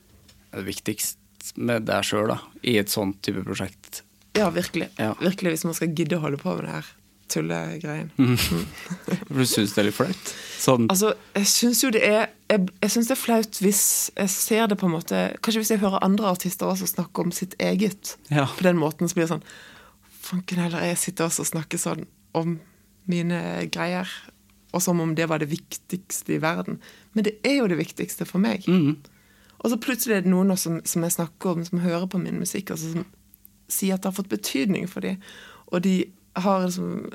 [0.53, 4.03] Det viktigste viktigst med deg sjøl, da, i et sånt type prosjekt.
[4.39, 4.89] Ja, virkelig.
[4.99, 5.13] Ja.
[5.21, 6.89] Virkelig, Hvis man skal gidde å holde på med det her
[7.29, 8.11] tullegreien.
[9.29, 10.31] For du syns det er litt flaut?
[10.59, 13.83] Sånn Altså, jeg syns jo det er Jeg, jeg synes det er flaut hvis
[14.17, 17.35] jeg ser det på en måte Kanskje hvis jeg hører andre artister også snakke om
[17.37, 18.47] sitt eget Ja.
[18.49, 19.45] på den måten, så blir det sånn
[20.29, 22.03] Fanken heller, jeg sitter også og snakker sånn
[22.37, 22.59] om
[23.09, 23.39] mine
[23.73, 24.09] greier.
[24.77, 26.77] Og som om det var det viktigste i verden.
[27.17, 28.67] Men det er jo det viktigste for meg.
[28.69, 32.21] Og så plutselig er det noen også som, som jeg snakker om, som hører på
[32.21, 33.07] min musikk, og som
[33.69, 35.21] sier at det har fått betydning for dem.
[35.73, 35.97] Og de
[36.39, 37.11] har liksom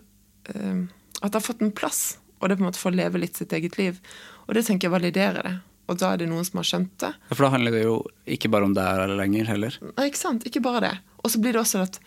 [0.54, 0.84] eh,
[1.22, 2.18] At det har fått en plass.
[2.40, 4.02] Og det på en måte for å leve litt sitt eget liv.
[4.48, 5.54] Og det tenker jeg validerer det.
[5.92, 7.12] Og da er det noen som har skjønt det.
[7.32, 7.96] For da handler det jo
[8.30, 9.78] ikke bare om deg lenger heller.
[9.94, 10.46] Nei, ikke sant?
[10.48, 10.94] Ikke bare det.
[11.24, 12.00] Og så blir det også at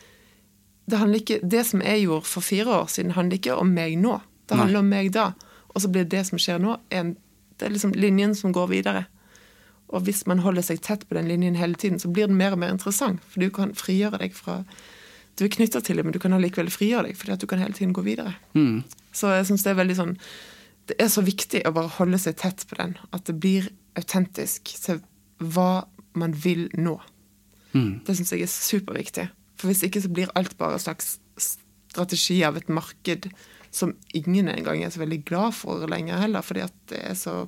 [0.87, 4.21] det, ikke, det som jeg gjorde for fire år siden, handler ikke om meg nå.
[4.47, 4.63] Det Nei.
[4.63, 5.31] handler om meg da.
[5.75, 7.17] Og så blir det som skjer nå, en,
[7.59, 9.07] det er liksom linjen som går videre.
[9.95, 12.57] Og hvis man holder seg tett på den linjen hele tiden, så blir den mer
[12.57, 13.23] og mer interessant.
[13.31, 14.65] For du kan frigjøre deg fra
[15.37, 17.61] Du er knytta til det, men du kan allikevel frigjøre deg, fordi at du kan
[17.61, 18.39] hele tiden gå videre.
[19.13, 20.15] Så jeg syns det er veldig sånn
[20.89, 22.97] Det er så viktig å bare holde seg tett på den.
[23.13, 25.03] At det blir autentisk til
[25.39, 26.97] hva man vil nå.
[28.07, 29.29] Det syns jeg er superviktig.
[29.61, 33.29] For hvis ikke så blir alt bare en slags strategi av et marked
[33.71, 37.47] som ingen engang er så veldig glad for lenger heller, fordi at det er så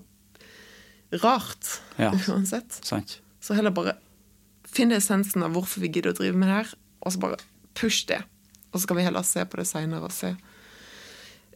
[1.12, 2.10] rart Ja.
[2.28, 2.80] uansett.
[2.84, 3.18] Sant?
[3.40, 3.96] Så heller bare
[4.68, 7.38] finne essensen av hvorfor vi gidder å drive med det her, og så bare
[7.74, 8.22] push det.
[8.74, 10.34] Og så kan vi heller se på det seinere og se.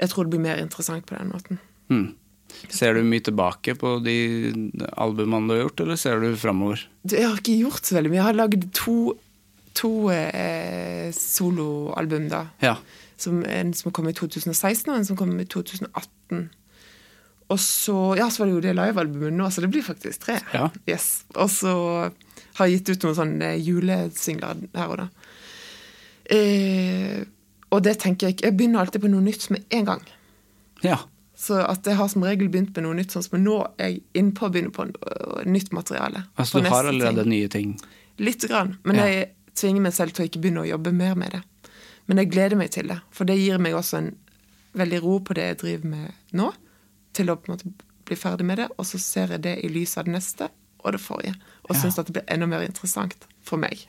[0.00, 1.58] Jeg tror det blir mer interessant på den måten.
[1.92, 2.14] Mm.
[2.72, 4.16] Ser du mye tilbake på de
[5.00, 6.86] albumene du har gjort, eller ser du framover?
[7.08, 8.18] Jeg har ikke gjort så veldig mye.
[8.20, 8.96] Jeg har lagd to,
[9.78, 12.46] to eh, soloalbum, da.
[12.64, 12.76] Ja.
[13.20, 16.48] Som, en som kom i 2016, og en som kom i 2018.
[17.52, 20.38] Og så Ja, så var det jo det livealbumet nå, så det blir faktisk tre.
[20.54, 20.70] Ja.
[20.88, 21.24] Yes.
[21.36, 21.72] Og så
[22.58, 25.08] har jeg gitt ut noen sånne julesingler her og da.
[26.32, 27.22] Eh,
[27.72, 30.02] og det tenker jeg ikke Jeg begynner alltid på noe nytt med en gang.
[30.84, 30.98] Ja.
[31.42, 34.02] Så at jeg har som regel begynt med noe nytt, sånn som nå er jeg
[34.20, 34.86] innpå å begynne på
[35.50, 36.26] nytt materiale.
[36.38, 37.32] Altså du har allerede ting.
[37.32, 37.72] nye ting?
[38.22, 38.76] Lite grann.
[38.84, 39.06] Men Ja.
[39.06, 41.42] jeg tvinger meg selv til å ikke begynne å jobbe mer med det.
[42.06, 44.16] Men jeg gleder meg til det, for det gir meg også en
[44.74, 46.52] veldig ro på det jeg driver med nå.
[47.12, 47.72] Til å på en måte
[48.08, 50.48] bli ferdig med det, og så ser jeg det i lys av det neste
[50.82, 51.34] og det forrige.
[51.68, 51.80] Og Ja.
[51.82, 53.84] syns at det blir enda mer interessant for meg.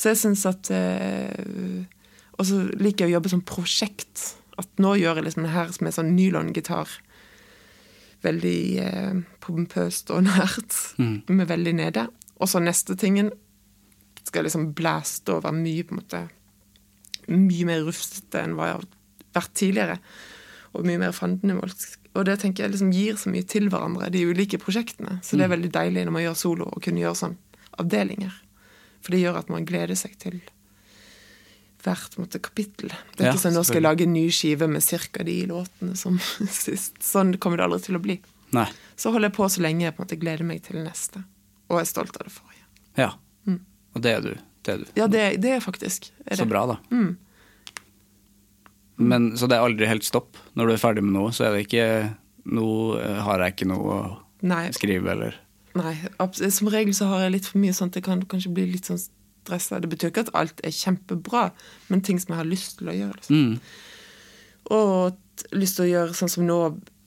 [0.00, 1.84] Så jeg syns at eh,
[2.38, 4.34] Og så liker jeg å jobbe som prosjekt.
[4.56, 6.88] At nå gjør jeg liksom det her som er sånn nylongitar.
[8.24, 10.76] Veldig eh, pompøst og nært.
[11.28, 12.06] Med veldig nede.
[12.40, 13.28] Og så neste tingen
[14.24, 16.22] skal liksom blæste og være mye på en måte
[17.30, 18.86] Mye mer rufsete enn hva jeg har
[19.36, 19.98] vært tidligere.
[20.74, 21.99] Og mye mer fandenivoldsk.
[22.18, 25.20] Og det tenker jeg liksom gir så mye til hverandre, de ulike prosjektene.
[25.22, 27.36] Så det er veldig deilig når man gjør solo, å kunne gjøre sånn
[27.78, 28.32] avdelinger.
[29.00, 30.40] For det gjør at man gleder seg til
[31.84, 32.90] hvert måte, kapittel.
[33.16, 35.38] Det er Ja, ikke sånn nå skal jeg lage en ny skive med cirka de
[35.48, 36.18] låtene som
[36.50, 36.98] sist.
[37.04, 38.18] Sånn kommer det aldri til å bli.
[38.52, 38.66] Nei.
[39.00, 41.22] Så holder jeg på så lenge jeg på en måte gleder meg til neste.
[41.70, 42.66] Og er stolt av det forrige.
[42.98, 43.12] Ja.
[43.94, 44.32] Og det er du.
[44.66, 44.90] Det er du.
[44.98, 46.50] Ja, det, det er faktisk er Så det.
[46.52, 46.76] bra, da.
[49.00, 50.38] Men, så det er aldri helt stopp?
[50.58, 51.86] Når du er ferdig med noe, så er det ikke
[52.50, 54.00] Nå eh, har jeg ikke noe å
[54.48, 55.34] Nei, skrive, eller
[55.76, 55.92] nei
[56.50, 57.94] som regel så har jeg litt for mye sånt.
[57.94, 59.78] Jeg kan kanskje bli litt sånn stressa.
[59.80, 61.50] Det betyr ikke at alt er kjempebra,
[61.92, 63.20] men ting som jeg har lyst til å gjøre.
[63.20, 63.36] Liksom.
[63.36, 64.64] mm.
[64.76, 66.58] Og lyst til å gjøre sånn som nå,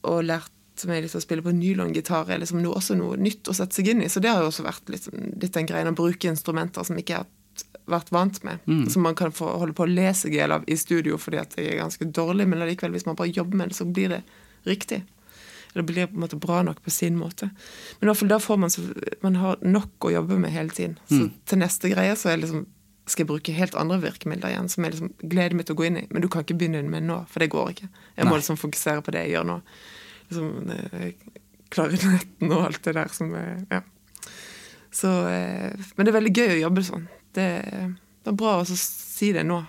[0.09, 3.55] og lært meg litt å spille på nylongitar, er liksom noe, også noe nytt å
[3.55, 4.09] sette seg inn i.
[4.11, 6.97] Så det har jo også vært litt, sånn- litt den greien å bruke instrumenter som
[6.97, 7.29] ikke har
[7.89, 8.59] vært vant med.
[8.91, 11.41] Som man kan få holde på å le seg i hjel av i studio fordi
[11.41, 14.09] at jeg er ganske dårlig, men allikevel, hvis man bare jobber med det, så blir
[14.13, 14.21] det
[14.69, 15.03] riktig.
[15.73, 17.49] Det blir på en måte bra nok på sin måte.
[17.99, 18.83] Men i hvert fall da får man, så,
[19.25, 20.99] man har nok å jobbe med hele tiden.
[21.09, 22.67] Så til neste greie så er liksom
[23.09, 25.87] skal jeg bruke helt andre virkemidler igjen, som jeg liksom gleder meg til å gå
[25.89, 26.05] inn i.
[26.13, 27.89] Men du kan ikke begynne med nå, for det går ikke.
[28.15, 28.37] Jeg må Nei.
[28.39, 29.57] liksom fokusere på det jeg gjør nå.
[30.29, 31.33] Liksom, eh,
[31.73, 33.81] Klarinetten og alt det der som er Ja.
[34.93, 37.07] Så, eh, men det er veldig gøy å jobbe sånn.
[37.33, 37.47] Det,
[38.23, 39.61] det er bra å si det nå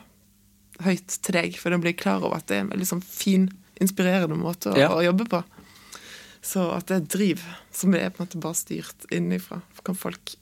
[0.85, 3.03] høyt til deg, for da blir jeg klar over at det er en veldig sånn
[3.07, 3.48] fin,
[3.81, 4.88] inspirerende måte å, Ja.
[4.94, 5.42] å jobbe på.
[6.44, 9.62] Så at det er driv som er på en måte bare styrt innenfra.
[9.87, 10.35] Kan folk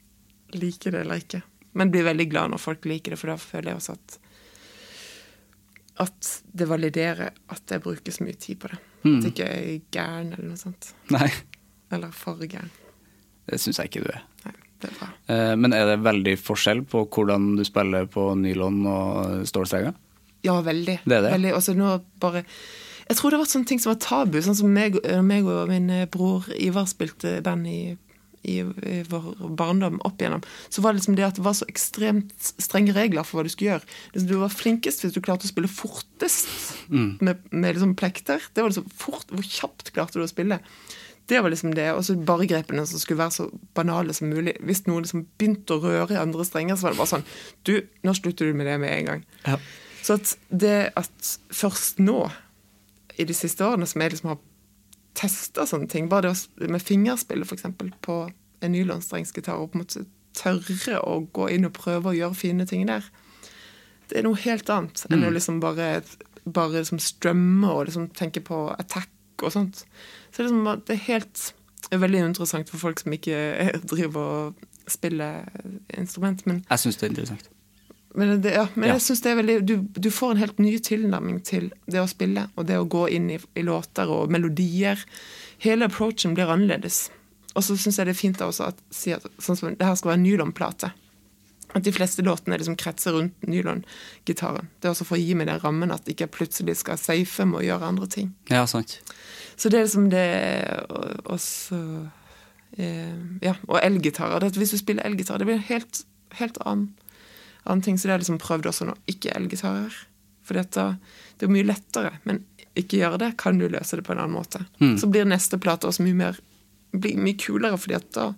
[0.53, 1.43] like det eller ikke?
[1.73, 4.19] Men blir veldig glad når folk liker det, for da føler jeg også at
[6.03, 8.79] at det validerer at jeg bruker så mye tid på det.
[9.05, 10.87] At jeg ikke er gæren eller noe sånt.
[11.13, 11.27] Nei,
[11.93, 12.71] Eller for gæren.
[13.45, 14.23] det syns jeg ikke du er.
[14.47, 14.53] Nei.
[15.27, 19.93] Eh, Men er det veldig forskjell på hvordan du spiller på nylon og stålstrenger?
[20.43, 20.99] Ja, veldig.
[21.05, 21.33] Det er det.
[21.37, 21.53] Veldig.
[21.55, 22.43] Altså, nå bare
[23.07, 24.39] Jeg tror det har vært sånne ting som var tabu.
[24.43, 27.97] Sånn som meg, eh, meg og min eh, bror Ivar spilte band i,
[28.43, 30.43] i, i vår barndom opp igjennom.
[30.71, 33.51] Så var det liksom det at det var så ekstremt strenge regler for hva du
[33.51, 33.87] skulle gjøre.
[34.15, 36.47] Liksom, du var flinkest hvis du klarte å spille fortest
[36.89, 38.43] med, med liksom plekter.
[38.53, 40.59] Det var liksom fort, Hvor kjapt klarte du å spille?
[41.31, 41.87] Det var liksom det.
[41.95, 44.57] Og så barregrepene som skulle være så banale som mulig.
[44.59, 47.27] Hvis noen liksom begynte å røre i andre strenger, så var det bare sånn
[47.63, 49.25] Du, nå slutter du med det med en gang.
[49.47, 49.59] Ja.
[50.03, 52.25] Så at det at først nå,
[53.15, 54.41] i de siste årene, som jeg liksom har
[55.15, 57.69] testa sånne ting, bare det med fingerspillet f.eks.
[58.03, 58.17] på
[58.63, 60.05] en nylonstrengsgitar, og på en måte
[60.35, 63.05] tørre å gå inn og prøve å gjøre fine ting der,
[64.09, 66.01] det er noe helt annet enn å liksom bare,
[66.43, 69.09] bare liksom strømme og liksom tenke på attack
[69.41, 69.85] og sånt.
[70.33, 71.53] Så det liksom, det er helt
[71.93, 73.37] veldig interessant for folk som ikke
[73.93, 75.43] driver og spiller
[75.97, 76.41] instrument.
[76.49, 77.49] Men Jeg syns det er interessant.
[78.15, 78.93] men, det, ja, men Ja.
[78.95, 82.07] jeg synes det er veldig du, du får en helt ny tilnærming til det å
[82.09, 84.99] spille, og det å gå inn i, i låter og melodier.
[85.59, 87.09] Hele approachen blir annerledes.
[87.55, 88.81] Og så syns jeg det er fint også at
[89.13, 90.91] at sånn som, det her skal være en nylonplate.
[91.73, 94.67] At de fleste låtene liksom kretser rundt nylongitaren.
[94.79, 97.45] Det er også for å gi meg den rammen at ikke jeg plutselig skal safe
[97.49, 98.33] med å gjøre andre ting.
[98.51, 98.99] Ja, sant.
[99.57, 101.39] Så det er liksom det og- Og
[102.77, 104.39] eh, Ja, og elgitarer.
[104.39, 106.93] Det Hvis du spiller elgitar, det blir en helt, helt annen,
[107.65, 107.97] annen ting.
[107.97, 108.95] Så det har jeg liksom prøvd også nå.
[109.07, 109.93] Ikke elgitarer.
[110.43, 110.97] For dette,
[111.39, 112.17] det er mye lettere.
[112.25, 112.43] Men
[112.75, 114.65] ikke gjøre det, kan du løse det på en annen måte.
[114.99, 116.39] Så blir neste plate også mye mer
[116.93, 118.33] blir mye kulere, fordi at da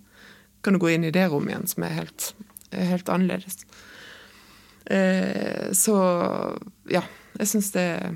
[0.64, 2.34] kan du gå inn i det rommet igjen, som er helt,
[2.72, 3.66] helt annerledes.
[4.86, 5.96] Eh, så
[6.92, 7.02] ja,
[7.40, 8.16] jeg syns det er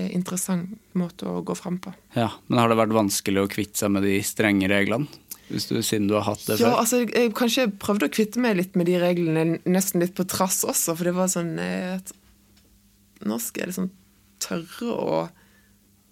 [0.00, 1.92] en interessant måte å gå fram på.
[2.16, 5.10] Ja, Men har det vært vanskelig å kvitte seg med de strenge reglene?
[5.50, 6.76] Hvis du, siden du har hatt det Ja, før?
[6.84, 10.60] altså, jeg kanskje prøvde å kvitte meg litt med de reglene, nesten litt på trass
[10.62, 12.12] også, for det var sånn eh, at
[13.26, 13.88] Nå skal jeg liksom
[14.40, 15.16] tørre å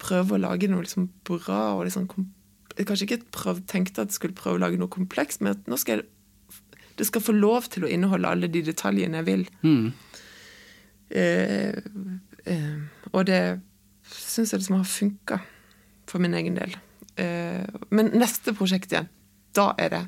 [0.03, 2.05] prøve å lage noe liksom bra og liksom
[2.77, 5.79] Jeg kanskje ikke prøv, tenkte at jeg skulle prøve å lage noe komplekst, men nå
[5.81, 6.09] skal jeg
[6.99, 9.45] det skal få lov til å inneholde alle de detaljene jeg vil.
[9.63, 9.93] Mm.
[11.09, 11.79] Eh,
[12.45, 13.43] eh, og det
[14.09, 15.41] syns jeg liksom har funka
[16.11, 16.75] for min egen del.
[17.21, 19.11] Eh, men neste prosjekt igjen,
[19.57, 20.07] da er det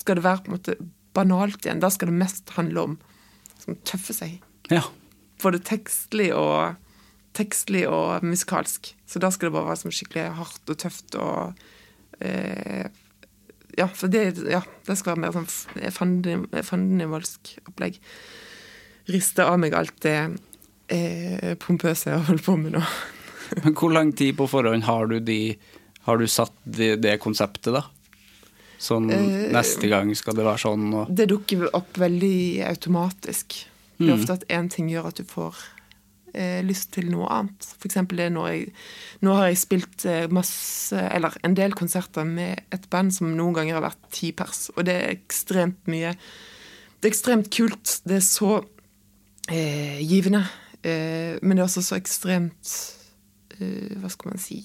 [0.00, 0.74] Skal det være på en måte
[1.12, 1.80] banalt igjen.
[1.82, 2.94] Da skal det mest handle om
[3.68, 4.38] å tøffe seg.
[4.72, 4.86] Ja.
[5.42, 6.78] Både tekstlig og
[7.36, 8.94] tekstlig og musikalsk.
[9.06, 11.60] Så da skal det bare være sånn skikkelig hardt og tøft og
[12.24, 12.88] eh,
[13.78, 17.98] Ja, for det, ja, det skal være mer sånn f- fandeni- fandenivoldsk opplegg.
[19.10, 20.16] Riste av meg alt det
[20.92, 22.82] eh, pompøse jeg har holdt på med nå.
[23.64, 25.38] Men hvor lang tid på forhånd har du, de,
[26.06, 27.84] har du satt det, det konseptet, da?
[28.80, 33.58] Sånn Eh, neste gang skal det være sånn, og Det dukker opp veldig automatisk.
[34.00, 35.58] Det er ofte at én ting gjør at du får
[36.34, 37.68] eh, lyst til noe annet.
[37.86, 38.66] Eksempel det når jeg
[39.26, 43.56] Nå har jeg spilt eh, masse, eller en del konserter med et band som noen
[43.56, 46.14] ganger har vært ti pers, og det er ekstremt mye
[47.00, 48.00] Det er ekstremt kult.
[48.04, 48.60] Det er så
[49.50, 50.44] eh, givende.
[50.82, 52.70] Eh, men det er også så ekstremt
[53.58, 54.62] eh, Hva skal man si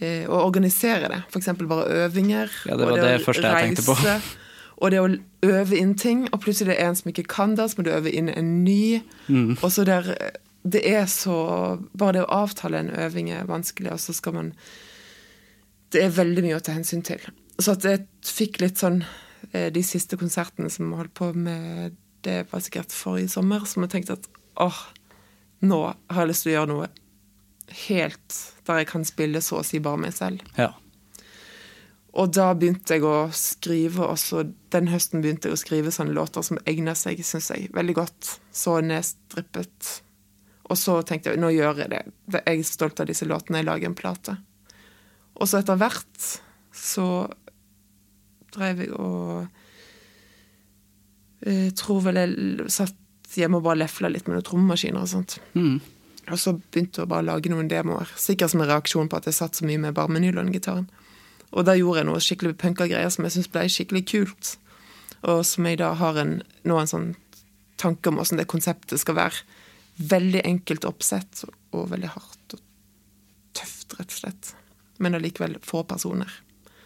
[0.00, 1.22] eh, Å organisere det.
[1.30, 1.54] F.eks.
[1.64, 2.52] bare øvinger.
[2.68, 3.96] Ja, det var det, det første jeg tenkte på.
[4.76, 5.08] Og det å
[5.48, 7.94] øve inn ting, og plutselig er det en som ikke kan det, så må du
[7.94, 9.00] øve inn en ny.
[9.28, 9.56] Mm.
[9.62, 10.10] Og så der,
[10.66, 11.36] Det er så
[11.94, 14.52] Bare det å avtale en øving er vanskelig, og så skal man
[15.92, 17.22] Det er veldig mye å ta hensyn til.
[17.62, 19.02] Så at jeg fikk litt sånn
[19.52, 23.94] eh, De siste konsertene som holdt på med Det var sikkert forrige sommer, som jeg
[23.94, 24.30] tenkte at
[24.62, 24.80] åh,
[25.62, 26.88] nå har jeg lyst til å gjøre noe
[27.86, 30.42] helt der jeg kan spille så å si bare meg selv.
[30.58, 30.72] ja.
[32.16, 36.16] Og da begynte jeg å skrive, og så den høsten begynte jeg å skrive sånne
[36.16, 38.30] låter som egner seg, syns jeg, veldig godt.
[38.56, 39.90] Så nedstrippet.
[40.66, 42.02] Og så tenkte jeg nå gjør jeg det.
[42.34, 43.60] Jeg er stolt av disse låtene.
[43.60, 44.36] Jeg lager en plate.
[45.36, 46.30] Og så etter hvert
[46.76, 47.06] så
[48.56, 49.46] drev jeg og
[51.46, 55.36] jeg tror vel jeg satt hjemme og bare lefla litt med noen trommemaskiner og sånt.
[55.54, 55.78] Mm.
[56.32, 58.10] Og så begynte jeg å bare lage noen demoer.
[58.18, 60.88] Sikkert som en reaksjon på at jeg satt så mye med bare nylon-gitaren.
[61.54, 64.56] Og da gjorde jeg noe skikkelig punkergreier som jeg syns ble skikkelig kult.
[65.22, 67.12] Og som jeg da har en, nå en sånn
[67.78, 69.44] tanke om åssen det konseptet skal være.
[69.96, 72.60] Veldig enkelt oppsett og veldig hardt og
[73.56, 74.50] tøft, rett og slett.
[75.00, 76.30] Men allikevel få personer.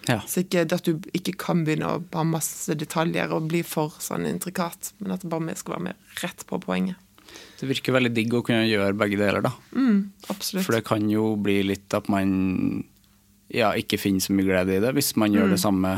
[0.09, 0.21] ja.
[0.27, 4.27] Så ikke at du ikke kan begynne å ha masse detaljer og bli for sånn
[4.27, 6.97] intrikat, men at det bare skal være mer rett på poenget.
[7.61, 9.53] Det virker veldig digg å kunne gjøre begge deler, da.
[10.33, 10.65] Absolutt.
[10.67, 12.85] For det kan jo bli litt at man
[13.51, 15.93] ja, ikke finner så mye glede i det hvis man gjør det samme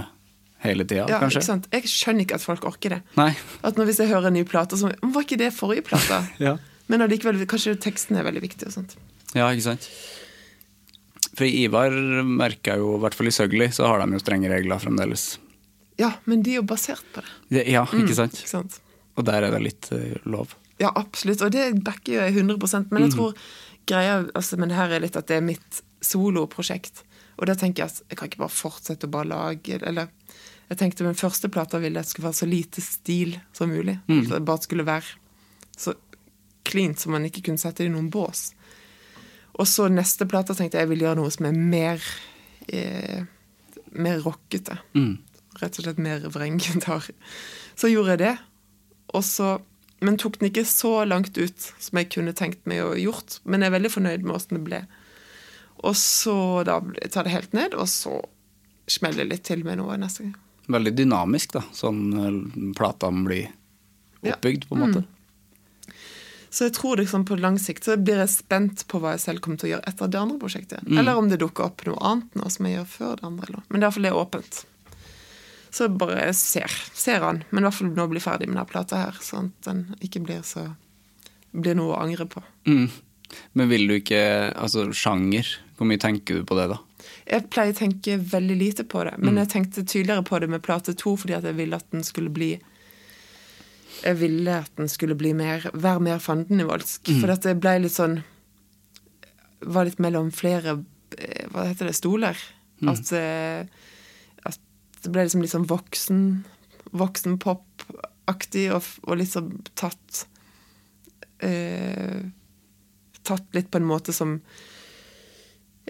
[0.62, 1.40] hele tida, Ja, kanskje.
[1.40, 1.66] ikke sant?
[1.72, 3.00] Jeg skjønner ikke at folk orker det.
[3.18, 3.32] Nei.
[3.66, 6.20] At når Hvis jeg hører en ny plate, så Var ikke det forrige plate?
[6.46, 6.56] Ja.
[6.92, 8.68] Men allikevel, kanskje teksten er veldig viktig.
[8.68, 8.98] og sånt.
[9.32, 9.88] ja, ikke sant.
[11.32, 11.94] For i Ivar
[12.28, 15.38] merker jeg jo, i hvert fall i Søgli, så har de jo strenge regler fremdeles.
[16.00, 17.32] Ja, men de er jo basert på det.
[17.48, 18.36] Det, ja, ikke sant?
[18.36, 18.76] Ikke sant?
[19.16, 20.52] Og der er det litt uh, lov.
[20.80, 21.44] Ja, absolutt.
[21.44, 23.34] Og det backer jeg 100% Men jeg tror
[23.88, 27.04] greia altså, men her er litt at det er mitt soloprosjekt.
[27.38, 30.10] Og da tenker jeg at jeg kan ikke bare fortsette å bare lage Eller
[30.68, 33.98] jeg tenkte min første plate ville jeg skulle være så lite stil som mulig.
[34.08, 35.20] At det bare skulle være
[35.76, 35.94] så
[36.68, 38.52] cleant som man ikke kunne sette i noen bås.
[39.60, 42.04] Og så neste plate tenkte jeg jeg ville gjøre noe som er mer
[42.72, 43.24] eh,
[43.92, 44.78] mer rockete.
[45.60, 47.10] Rett og slett mer vrenggitar.
[47.76, 48.34] Så gjorde jeg det.
[49.12, 49.50] Og så,
[50.00, 53.40] men tok den ikke så langt ut som jeg kunne tenkt meg å gjort.
[53.44, 54.80] Men jeg er veldig fornøyd med åssen det ble.
[55.82, 56.78] Og så da
[57.12, 58.14] tar det helt ned, og så
[58.88, 60.34] smeller det litt til med noe neste gang.
[60.72, 63.50] Veldig dynamisk, da, sånn plata blir
[64.22, 64.36] blir Ja.
[64.36, 65.00] oppbygd, på en måte.
[66.52, 69.40] Så jeg tror liksom på lang sikt så blir jeg spent på hva jeg selv
[69.44, 70.84] kommer til å gjøre etter det andre prosjektet.
[70.84, 73.48] Eller om det dukker opp noe annet nå som jeg gjør før det andre.
[73.48, 73.62] Eller.
[73.68, 74.58] Men det er iallfall det åpent.
[75.72, 77.40] Så jeg bare ser, ser an.
[77.48, 80.20] Men i hvert fall nå bli ferdig med denne plata her, sånn at den ikke
[80.26, 80.66] blir så
[81.52, 82.44] blir noe å angre på.
[82.68, 82.90] Mm.
[83.56, 84.20] Men vil du ikke
[84.52, 85.48] Altså, sjanger,
[85.78, 86.82] hvor mye tenker du på det, da?
[87.24, 90.62] Jeg pleier å tenke veldig lite på det, men jeg tenkte tydeligere på det med
[90.64, 92.52] plate to fordi at jeg ville at den skulle bli
[94.02, 97.12] Jeg ville at den skulle bli mer, være mer fandenivoldsk.
[97.20, 98.20] For at det ble litt sånn
[99.62, 100.80] Var litt mellom flere
[101.18, 101.96] eh, Hva heter det?
[101.98, 102.38] Stoler.
[102.90, 103.62] At, eh,
[104.42, 104.58] at
[105.04, 106.24] det ble liksom litt sånn voksen
[106.92, 110.24] Voksenpop-aktig, og, og liksom tatt
[111.46, 112.20] eh,
[113.22, 114.40] Tatt litt på en måte som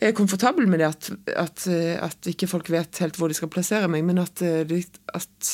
[0.03, 1.09] jeg er komfortabel med det at,
[1.39, 5.51] at, eh, at ikke folk vet helt hvor de skal plassere meg, men at, at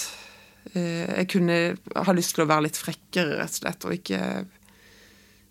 [0.75, 1.59] jeg kunne
[1.97, 4.21] ha lyst til å være litt frekkere, rett og slett, og ikke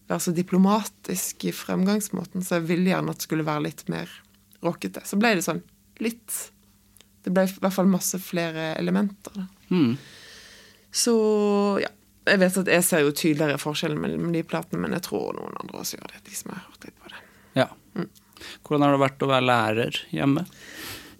[0.07, 2.43] være så diplomatisk i fremgangsmåten.
[2.43, 4.11] Så jeg ville gjerne at det skulle være litt mer
[4.65, 5.03] rockete.
[5.05, 5.63] Så ble det sånn
[6.03, 6.35] litt
[7.25, 9.47] Det ble i hvert fall masse flere elementer.
[9.73, 9.97] Mm.
[10.93, 11.15] Så
[11.83, 11.91] ja.
[12.27, 15.53] Jeg vet at jeg ser jo tydeligere forskjellen mellom de platene, men jeg tror noen
[15.61, 16.25] andre også gjør det.
[16.27, 17.21] de som har hørt litt på det.
[17.55, 17.67] Ja.
[18.67, 20.43] Hvordan har det vært å være lærer hjemme?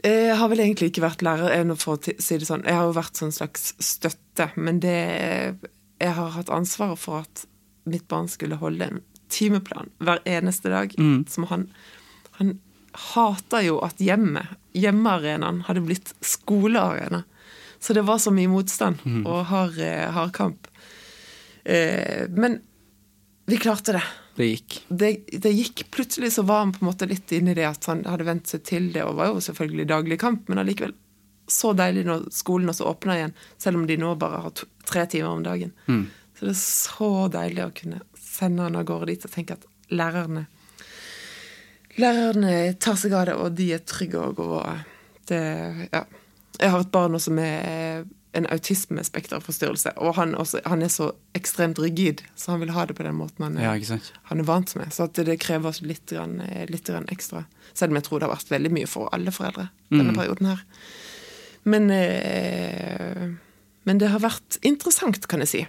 [0.06, 2.66] Jeg har vel egentlig ikke vært lærer, for å si det sånn.
[2.68, 5.58] Jeg har jo vært sånn slags støtte, men det
[5.98, 7.48] Jeg har hatt ansvaret for at
[7.89, 10.93] mitt barn skulle holde en timeplan hver eneste dag.
[11.28, 11.70] Som han
[12.38, 12.60] Han
[13.16, 17.24] hata jo at hjemmet, hjemmearenaen, hadde blitt skolearena.
[17.80, 20.68] Så det var så mye motstand og hard, eh, hard kamp.
[21.66, 22.62] Eh, men
[23.45, 24.04] vi klarte det
[24.38, 24.76] Det gikk.
[24.88, 25.10] det,
[25.42, 28.04] det gikk plutselig så var han på en måte litt inne i det at han
[28.06, 30.94] hadde vent seg til det, og var jo selvfølgelig daglig kamp, men allikevel
[31.48, 35.06] så deilig når skolen også åpna igjen, selv om de nå bare har to, tre
[35.08, 35.72] timer om dagen.
[36.38, 39.68] Så det er så deilig å kunne sende han av gårde dit og tenke at
[39.90, 40.46] lærerne
[41.98, 44.44] Lærerne tar seg av det, og de er trygge og
[45.32, 45.42] det
[45.90, 46.04] Ja.
[46.58, 48.08] Jeg har et barn også med
[48.38, 52.98] en autismespekterforstyrrelse, og han, også, han er så ekstremt rigid, så han vil ha det
[52.98, 54.94] på den måten han er Ja, han er vant med.
[54.94, 57.46] Så det krever litt, grann, litt grann ekstra.
[57.74, 60.62] Selv om jeg tror det har vært veldig mye for alle foreldre denne perioden her.
[61.68, 63.28] Men, eh,
[63.84, 65.64] men det har vært interessant, kan jeg si.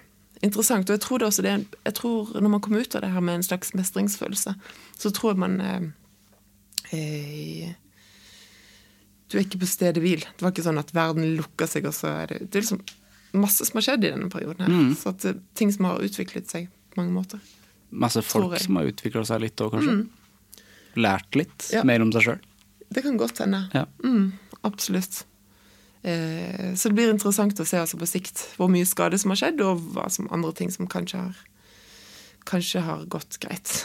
[0.46, 3.10] Interessant, og jeg tror det også det jeg tror Når man kommer ut av det
[3.10, 4.54] her med en slags mestringsfølelse,
[4.98, 5.88] så tror jeg man eh,
[6.94, 7.72] eh,
[9.28, 10.20] Du er ikke på stedet hvil.
[10.24, 12.82] Det var ikke sånn at verden lukker seg, og så er det Det er liksom
[13.38, 14.94] masse som har skjedd i denne perioden her.
[14.96, 17.40] Så at det, ting som har utviklet seg på mange måter.
[17.90, 19.98] Masse folk som har utvikla seg litt òg, kanskje?
[20.96, 21.82] Lært litt Ja.
[21.84, 22.38] mer om seg sjøl?
[22.90, 23.66] Det kan godt hende.
[23.76, 23.84] Ja.
[24.02, 24.32] Mm,
[24.64, 25.24] absolutt.
[26.02, 29.36] Eh, så det blir interessant å se altså på sikt hvor mye skade som har
[29.42, 31.36] skjedd, og hva som andre ting som kanskje har,
[32.48, 33.84] kanskje har gått greit.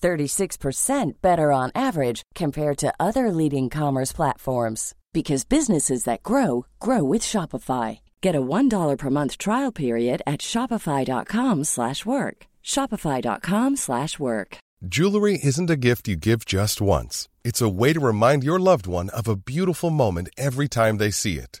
[0.00, 7.02] 36% better on average compared to other leading commerce platforms because businesses that grow grow
[7.02, 8.00] with Shopify.
[8.20, 12.36] Get a $1 per month trial period at shopify.com/work.
[12.74, 14.58] shopify.com/work.
[14.88, 17.28] Jewelry isn't a gift you give just once.
[17.44, 21.10] It's a way to remind your loved one of a beautiful moment every time they
[21.10, 21.60] see it.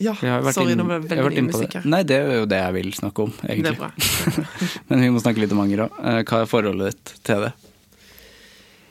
[0.00, 0.14] Ja,
[0.52, 1.82] sorry, inn- nå ble jeg veldig mye på det.
[1.92, 3.90] Nei, det er jo det jeg vil snakke om, Det egentlig.
[3.90, 4.46] er.
[4.88, 5.98] Men vi må snakke litt om anger òg.
[6.30, 7.50] Hva er forholdet ditt til det?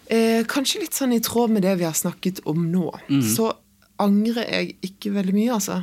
[0.10, 2.88] Eh, kanskje litt sånn i tråd med det vi har snakket om nå.
[3.26, 3.52] Så
[4.02, 5.80] angrer jeg ikke veldig mye, altså.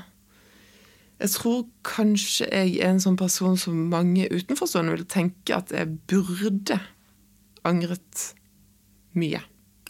[1.20, 5.94] Jeg tror kanskje jeg er en sånn person som mange utenforstående vil tenke at jeg
[6.10, 6.78] burde
[7.66, 8.26] angret
[9.16, 9.40] mye.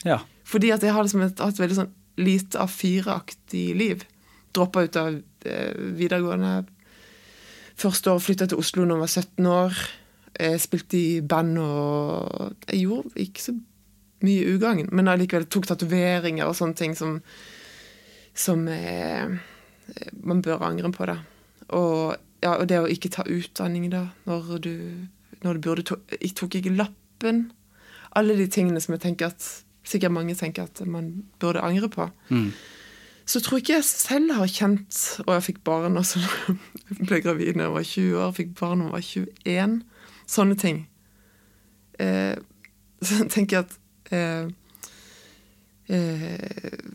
[0.06, 0.20] Ja.
[0.46, 1.90] Fordi at jeg har liksom et, hatt veldig sånn
[2.22, 4.04] lite A4-aktig liv.
[4.56, 6.64] Droppa ut av eh, videregående.
[7.76, 9.80] Første år flytta til Oslo da jeg var 17 år.
[10.36, 13.54] Jeg spilte i band og Jeg gjorde ikke så
[14.24, 17.20] mye ugagn, men allikevel tok tatoveringer og sånne ting som
[18.36, 19.36] Som eh,
[20.12, 21.18] man bør angre på, da.
[21.68, 24.74] Og, ja, og det å ikke ta utdanning, da, når du,
[25.42, 27.46] når du burde to, Jeg tok ikke lappen.
[28.12, 29.46] Alle de tingene som jeg tenker at
[29.86, 32.08] sikkert mange tenker at man burde angre på.
[33.26, 36.22] Så tror ikke jeg selv har kjent Og jeg fikk barn også.
[36.86, 39.06] Jeg ble gravid da jeg var 20 år, fikk barn da jeg var
[39.42, 39.72] 21.
[40.30, 40.76] Sånne ting.
[41.98, 42.36] Eh,
[43.02, 44.46] så tenker jeg at eh,
[45.90, 46.86] eh,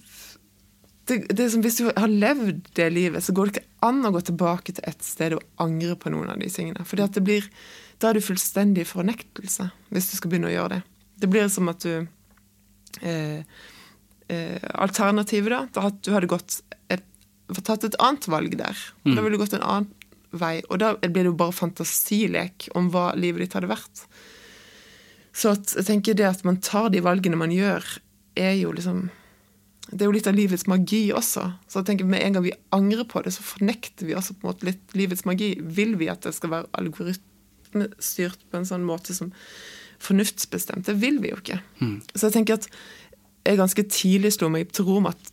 [1.09, 4.13] det, det som Hvis du har levd det livet, så går det ikke an å
[4.15, 6.85] gå tilbake til et sted og angre på noen av de tingene.
[6.87, 7.41] Fordi
[7.99, 10.81] Da er du fullstendig fornektelse hvis du skal begynne å gjøre det.
[11.21, 12.07] Det blir som at du
[13.01, 13.43] eh,
[14.31, 16.61] eh, Alternativet, da, da at du hadde gått
[16.91, 17.03] et,
[17.61, 18.77] tatt et annet valg der.
[19.03, 19.15] Mm.
[19.15, 19.89] Da ville du gått en annen
[20.31, 20.59] vei.
[20.69, 24.05] Og da blir det jo bare fantasilek om hva livet ditt hadde vært.
[25.35, 27.85] Så at, jeg tenker det at man tar de valgene man gjør,
[28.39, 29.09] er jo liksom
[29.91, 31.41] Det er jo litt av livets magi også.
[31.67, 34.45] Så jeg tenker med en gang vi angrer på det, så fornekter vi også på
[34.45, 35.57] en måte litt livets magi.
[35.59, 39.33] Vil vi at det skal være algoritmestyrt på en sånn måte som
[39.99, 40.87] fornuftsbestemt?
[40.87, 41.59] Det vil vi jo ikke.
[42.15, 42.69] Så jeg tenker at
[43.45, 45.31] jeg ganske tidlig slo meg til ro med at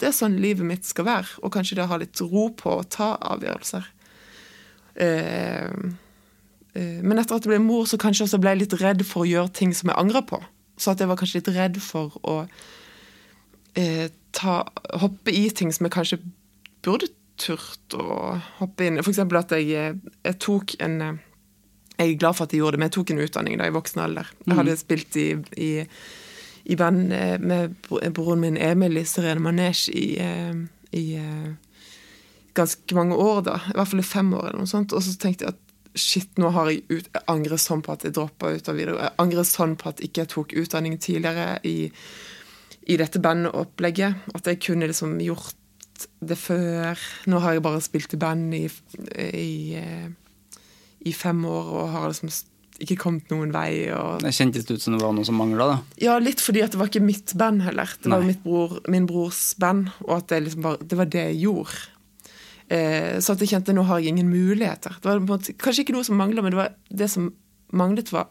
[0.00, 2.78] det er sånn livet mitt skal være, og kanskje det å ha litt ro på
[2.78, 3.88] å ta avgjørelser.
[5.00, 5.68] Eh,
[6.72, 9.26] eh, men etter at jeg ble mor, så kanskje også ble jeg litt redd for
[9.26, 10.40] å gjøre ting som jeg angrer på.
[10.80, 12.36] Så at jeg var kanskje litt redd for å
[13.76, 14.62] eh, ta,
[15.02, 16.20] hoppe i ting som jeg kanskje
[16.84, 19.04] burde turt å hoppe inn i.
[19.04, 21.00] Eksempel at jeg, jeg tok en
[22.00, 23.72] Jeg er glad for at jeg gjorde det, men jeg tok en utdanning da i
[23.76, 24.28] voksen alder.
[24.46, 25.26] Jeg hadde spilt i,
[25.60, 25.70] i,
[26.70, 27.74] i band eh, med
[28.14, 30.54] broren min Emil i Serene Manesj i, eh,
[30.96, 31.48] i eh,
[32.54, 33.56] ganske mange år, da.
[33.72, 34.94] I hvert fall i fem år, eller noe sånt.
[34.94, 38.06] Og så tenkte jeg at shit, nå har jeg ut, jeg angrer sånn på at
[38.06, 39.08] jeg droppa ut av videregående.
[39.08, 41.90] Jeg angrer sånn på at jeg ikke tok utdanning tidligere i,
[42.86, 44.30] i dette bandopplegget.
[44.38, 47.02] At jeg kunne liksom gjort det før.
[47.30, 48.64] Nå har jeg bare spilt i band i,
[49.26, 49.50] i,
[49.80, 50.06] eh,
[51.02, 52.30] i fem år og har liksom
[52.80, 53.90] ikke kommet noen vei.
[53.94, 56.80] Og Det kjentes ut som det var noe som mangla, ja, litt fordi at det
[56.80, 57.92] var ikke mitt band heller.
[58.00, 61.26] Det var mitt bror, min brors band, og at det liksom bare, det var det
[61.30, 61.80] jeg gjorde.
[62.70, 64.98] Eh, så at jeg kjente nå har jeg ingen muligheter.
[65.02, 67.32] Det var måte, kanskje ikke noe som mangla, men det, var, det som
[67.76, 68.30] manglet, var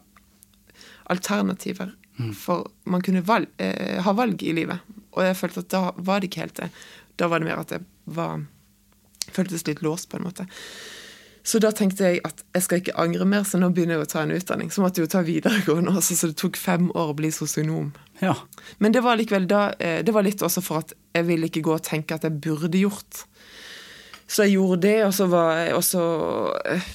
[1.12, 1.94] alternativer.
[2.36, 4.80] For man kunne valg, eh, ha valg i livet.
[5.16, 6.68] Og jeg følte at da var det ikke helt det.
[7.20, 8.42] Da var det mer at jeg var
[9.30, 10.46] føltes litt låst, på en måte.
[11.42, 14.10] Så da tenkte jeg at jeg skal ikke angre mer, så nå begynner jeg å
[14.12, 14.70] ta en utdanning.
[14.72, 17.90] Så måtte jeg jo ta videregående også, så det tok fem år å bli sosionom.
[18.20, 18.34] Ja.
[18.78, 21.64] Men det var likevel da, eh, det var litt også for at jeg ville ikke
[21.64, 23.24] gå og tenke at jeg burde gjort.
[24.30, 26.02] Så jeg gjorde det, og så var jeg også
[26.70, 26.90] eh,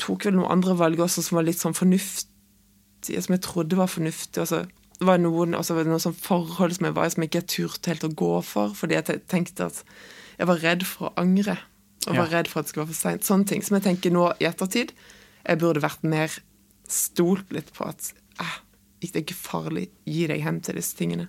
[0.00, 3.90] tok vel noen andre valg også som var litt sånn fornuftige, som jeg trodde var
[3.90, 4.44] fornuftige.
[4.44, 4.60] Og så
[5.00, 7.48] var det noen, var det noen sånn forhold som jeg var i som jeg ikke
[7.52, 9.82] turte helt å gå for, fordi jeg tenkte at
[10.36, 11.56] jeg var redd for å angre.
[12.06, 12.38] Og var Ja.
[12.38, 13.24] redd for at det skulle være for seint.
[13.26, 14.92] Sånne ting som jeg tenker nå i ettertid.
[15.46, 16.30] Jeg burde vært mer
[16.88, 18.58] stolt litt på at eh,
[19.00, 21.28] det er ikke farlig, gi deg hen til disse tingene.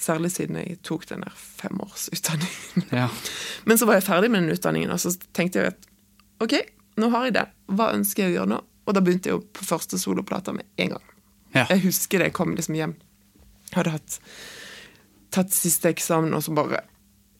[0.00, 2.86] Særlig siden jeg tok den der femårsutdanningen.
[2.92, 3.08] ja.
[3.66, 5.86] Men så var jeg ferdig med den utdanningen, og så tenkte jeg at
[6.40, 6.54] ok,
[7.00, 7.46] nå har jeg det.
[7.68, 8.60] Hva ønsker jeg å gjøre nå?
[8.88, 11.04] Og da begynte jeg jo på første soloplata med en gang.
[11.54, 11.66] Ja.
[11.68, 12.94] Jeg husker det, jeg kom liksom hjem.
[13.74, 14.18] Hadde hatt
[15.30, 16.80] tatt siste eksamen, og så bare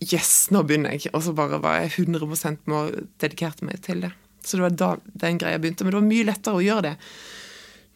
[0.00, 1.12] Yes, nå begynner jeg.
[1.12, 2.26] Og så bare var jeg 100
[2.64, 4.14] med å dedikerte meg til det.
[4.40, 4.90] Så det var da
[5.26, 5.84] den greia begynte.
[5.84, 6.96] Men det var mye lettere å gjøre det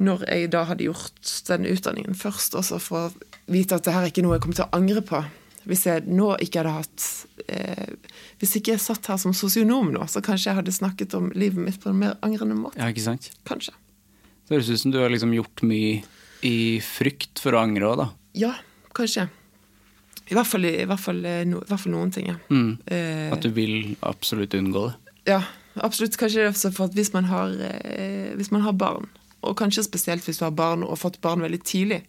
[0.03, 4.03] når jeg da hadde gjort den utdanningen først, også for å vite at det her
[4.03, 5.21] er ikke noe jeg kommer til å angre på.
[5.65, 7.05] Hvis jeg nå ikke hadde hatt
[7.49, 7.95] eh,
[8.37, 11.57] Hvis ikke jeg satt her som sosionom nå, så kanskje jeg hadde snakket om livet
[11.57, 12.77] mitt på en mer angrende måte.
[12.83, 13.31] Ja, ikke sant?
[13.49, 13.73] Kanskje.
[14.45, 16.03] Det høres ut som du har liksom gjort mye
[16.45, 18.11] i frykt for å angre òg, da.
[18.37, 18.53] Ja,
[18.99, 19.31] kanskje.
[20.31, 22.39] I hvert fall, i hvert fall, eh, no, i hvert fall noen ting, ja.
[22.49, 22.79] Mm.
[22.87, 25.15] Eh, At du vil absolutt unngå det.
[25.29, 25.43] Ja,
[25.85, 26.17] absolutt.
[26.21, 29.09] Kanskje det er for at hvis man har, eh, hvis man har barn,
[29.45, 32.03] og kanskje spesielt hvis du har barn og har fått barn veldig tidlig,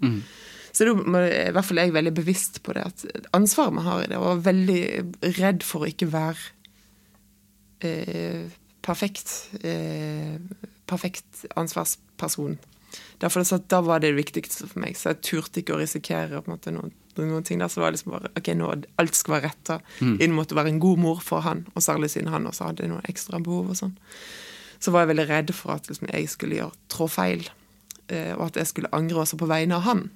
[0.72, 4.04] så er det, i hvert fall jeg veldig bevisst på det, at ansvaret man har
[4.04, 4.82] i det, og veldig
[5.40, 6.40] redd for å ikke være
[7.84, 8.48] eh,
[8.86, 10.40] perfekt, eh,
[10.88, 12.58] perfekt ansvarsperson.
[13.20, 15.82] Derfor så at da var det det viktigste for meg, så jeg turte ikke å
[15.82, 16.94] risikere på en måte, noen,
[17.24, 17.70] noen ting der.
[17.72, 19.80] Så det var liksom bare ok, nå alt skal være retta
[20.20, 22.90] inn mot å være en god mor for han, og særlig siden han også hadde
[22.92, 23.96] noen ekstra behov og sånn.
[24.84, 27.48] Så var jeg veldig redd for at liksom, jeg skulle gjøre trå feil,
[28.12, 30.08] eh, og at jeg skulle angre også på vegne av han,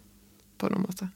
[0.59, 1.07] på noen måte.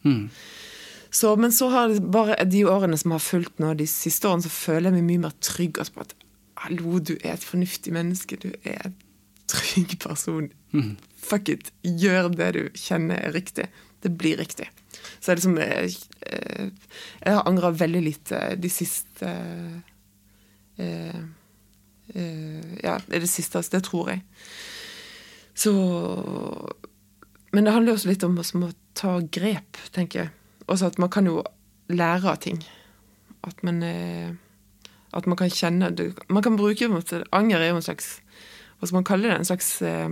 [1.13, 4.41] Så, men så har det bare de årene som har fulgt nå, de siste årene,
[4.47, 6.15] så føler jeg meg mye mer trygg altså, på at
[6.63, 8.95] hallo, du er et fornuftig menneske, du er en
[9.51, 10.47] trygg person.
[11.23, 13.67] Fuck it, gjør det du kjenner er riktig.
[14.01, 14.65] Det blir riktig.
[15.19, 15.95] Så jeg liksom eh,
[16.27, 16.67] eh,
[17.25, 19.31] Jeg har angra veldig lite de siste
[20.77, 21.23] eh,
[22.15, 24.23] eh, Ja, det siste, altså, det tror jeg.
[25.55, 25.73] Så
[27.51, 30.33] Men det handler også litt om å ta grep, tenker jeg.
[30.67, 31.43] Også at man kan jo
[31.91, 32.63] lære av ting.
[33.43, 34.33] At man eh,
[35.13, 35.91] At man kan kjenne.
[36.29, 38.19] Man kan bruke måte, Anger er jo en slags
[38.79, 39.37] Hva skal man kalle det?
[39.37, 40.09] En slags eh,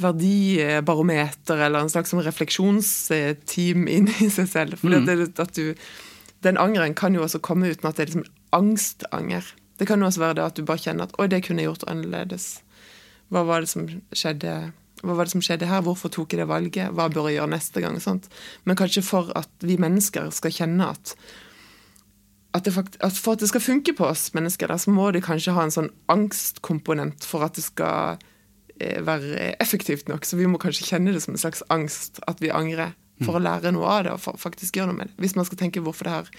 [0.00, 4.80] verdibarometer, eller en slags sånn refleksjonsteam inni seg selv.
[4.80, 5.06] For mm.
[5.08, 5.74] det, at du,
[6.40, 9.44] Den angeren kan jo også komme uten at det er liksom angstanger.
[9.78, 11.68] Det kan jo også være det at du bare kjenner at 'oi, det kunne jeg
[11.68, 12.62] gjort annerledes'.
[13.30, 14.72] Hva var det som skjedde?
[15.00, 15.84] Hva var det som skjedde her?
[15.86, 16.92] Hvorfor tok jeg det valget?
[16.92, 18.00] Hva bør jeg gjøre neste gang?
[18.00, 18.28] Sånt.
[18.64, 21.14] Men kanskje for at vi mennesker skal kjenne at,
[22.52, 25.10] at, det fakt at For at det skal funke på oss mennesker, da, så må
[25.14, 28.20] det kanskje ha en sånn angstkomponent for at det skal
[29.06, 30.24] være effektivt nok.
[30.24, 33.42] Så vi må kanskje kjenne det som en slags angst, at vi angrer, for å
[33.44, 35.16] lære noe av det og faktisk gjøre noe med det.
[35.20, 36.30] Hvis man skal tenke hvorfor det her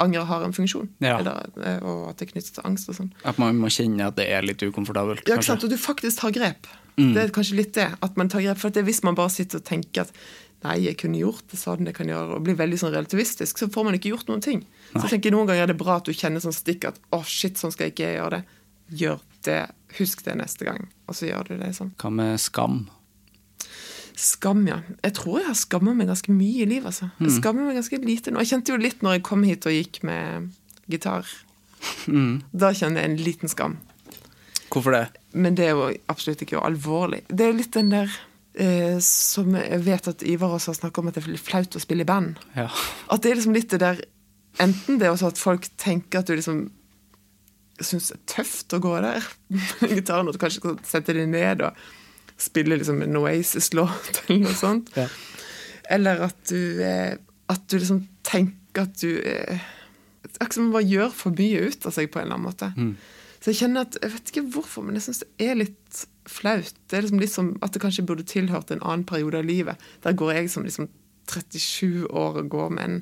[0.00, 1.18] anger har en funksjon, Ja.
[1.18, 3.10] eller, eh, og at det er knyttet til angst og sånn.
[3.28, 5.26] At man må kjenne at det er litt ukomfortabelt.
[5.28, 5.64] Ja, ikke sant?
[5.64, 6.66] Og du faktisk tar grep.
[6.96, 7.90] Det er kanskje litt det.
[8.02, 10.12] At man tar grep, for at det, Hvis man bare sitter og tenker at
[10.64, 13.68] nei, jeg kunne gjort det sånn, jeg kan gjøre, og blir veldig sånn relativistisk, så
[13.72, 14.64] får man ikke gjort noen ting.
[14.94, 17.22] Så jeg tenker Noen ganger er det bra at du kjenner sånn stikk at å,
[17.24, 18.44] shit, sånn skal jeg ikke gjøre det.
[19.00, 19.70] Gjør det.
[19.98, 20.88] Husk det neste gang.
[21.08, 21.92] Og så gjør du det sånn.
[22.00, 22.84] Hva med skam?
[24.20, 24.80] Skam, ja.
[25.02, 26.90] Jeg tror jeg har skamma meg ganske mye i livet.
[26.92, 27.10] altså.
[27.22, 28.42] Jeg skammer meg ganske lite nå.
[28.44, 30.50] Jeg kjente jo litt når jeg kom hit og gikk med
[30.90, 31.28] gitar.
[32.52, 33.78] Da kjenner jeg en liten skam.
[34.70, 35.06] Hvorfor det?
[35.32, 37.22] Men det er jo absolutt ikke alvorlig.
[37.28, 38.12] Det er jo litt den der
[38.54, 41.82] eh, som jeg vet at Ivar også har snakket om, at det er flaut å
[41.82, 42.38] spille i band.
[42.58, 42.68] Ja.
[43.10, 44.02] At det er liksom litt det der
[44.60, 46.64] Enten det er også at folk tenker at du liksom
[47.86, 49.26] syns det er tøft å gå der
[49.94, 51.78] gitaren, og du kanskje kan sette deg ned og
[52.40, 54.92] spille liksom en Oasis-låt eller noe sånt.
[54.96, 55.08] Ja.
[55.90, 56.80] Eller at du,
[57.50, 59.18] at du liksom tenker at du
[60.40, 62.68] Akkurat som man bare gjør for mye ut av seg på en eller annen måte.
[63.40, 66.76] Så jeg kjenner at, jeg vet ikke hvorfor, men jeg syns det er litt flaut.
[66.88, 69.80] Det er liksom litt som at det kanskje burde tilhørt en annen periode av livet.
[70.04, 70.90] Der går jeg som liksom
[71.30, 72.98] 37 år og går med en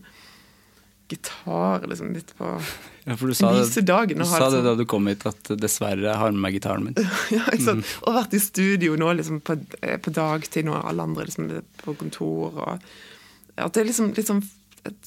[1.08, 2.50] gitar liksom litt på
[3.08, 5.48] Ja, for du sa, Lyse dagen du sa et det da du kom hit, at
[5.56, 6.98] dessverre jeg har med meg gitaren min.
[7.36, 7.92] ja, ikke sant?
[8.04, 11.48] Og vært i studio nå liksom på, eh, på dagtid når alle andre liksom
[11.80, 12.58] på kontor.
[12.60, 12.90] Og,
[13.56, 14.44] at det er liksom litt sånn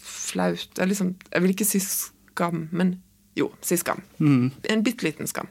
[0.02, 2.98] flaut er liksom, Jeg vil ikke si skam, men
[3.38, 4.02] jo, si skam.
[4.20, 5.48] En bitte liten skam.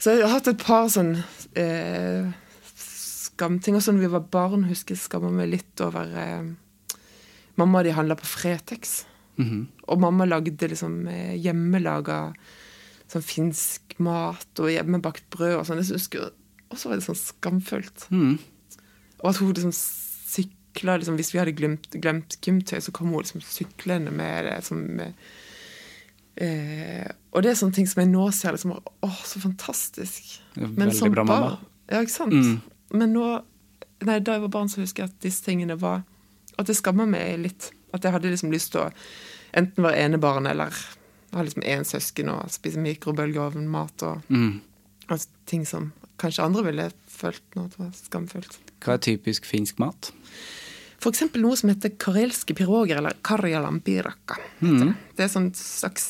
[0.00, 1.14] Så jeg har hatt et par sånn
[1.58, 2.26] eh,
[2.80, 3.76] skamting.
[3.76, 6.50] Og sånn vi var barn, husker jeg skamma meg litt over eh,
[7.60, 9.02] Mamma de handla på Fretex.
[9.88, 12.34] Og mamma lagde liksom eh, hjemmelaga
[13.10, 15.78] sånn finsk mat og hjemmebakt brød og sånn.
[15.82, 16.30] Husker
[16.70, 18.08] også var det sånn skamfullt.
[19.22, 23.22] Og at hun liksom sykla liksom, Hvis vi hadde glemt, glemt gymtøy, så kom hun
[23.24, 24.58] liksom syklende med det.
[24.64, 24.84] Som,
[26.36, 30.40] eh, og det er sånne ting som jeg nå ser liksom Åh, så fantastisk.
[30.56, 31.40] Men som bra mamma.
[31.50, 32.32] barn- Ja, ikke sant?
[32.92, 33.42] Men nå
[34.02, 36.04] Nei, da jeg var barn, så husker jeg at disse tingene var
[36.58, 37.70] At det skammer meg litt.
[37.92, 38.90] At jeg hadde liksom lyst til å
[39.56, 40.74] enten være enebarn eller
[41.34, 44.32] ha liksom én søsken og spise mikrobølgeovnmat og,
[45.10, 48.58] og ting som kanskje andre ville følt nå at var skamfullt.
[48.84, 50.12] Hva er typisk finsk mat?
[51.00, 54.36] Eksempel noe som heter karelske piroger, eller karjalampirakka.
[54.60, 54.80] Mm.
[54.82, 56.04] Det Det er sånn slags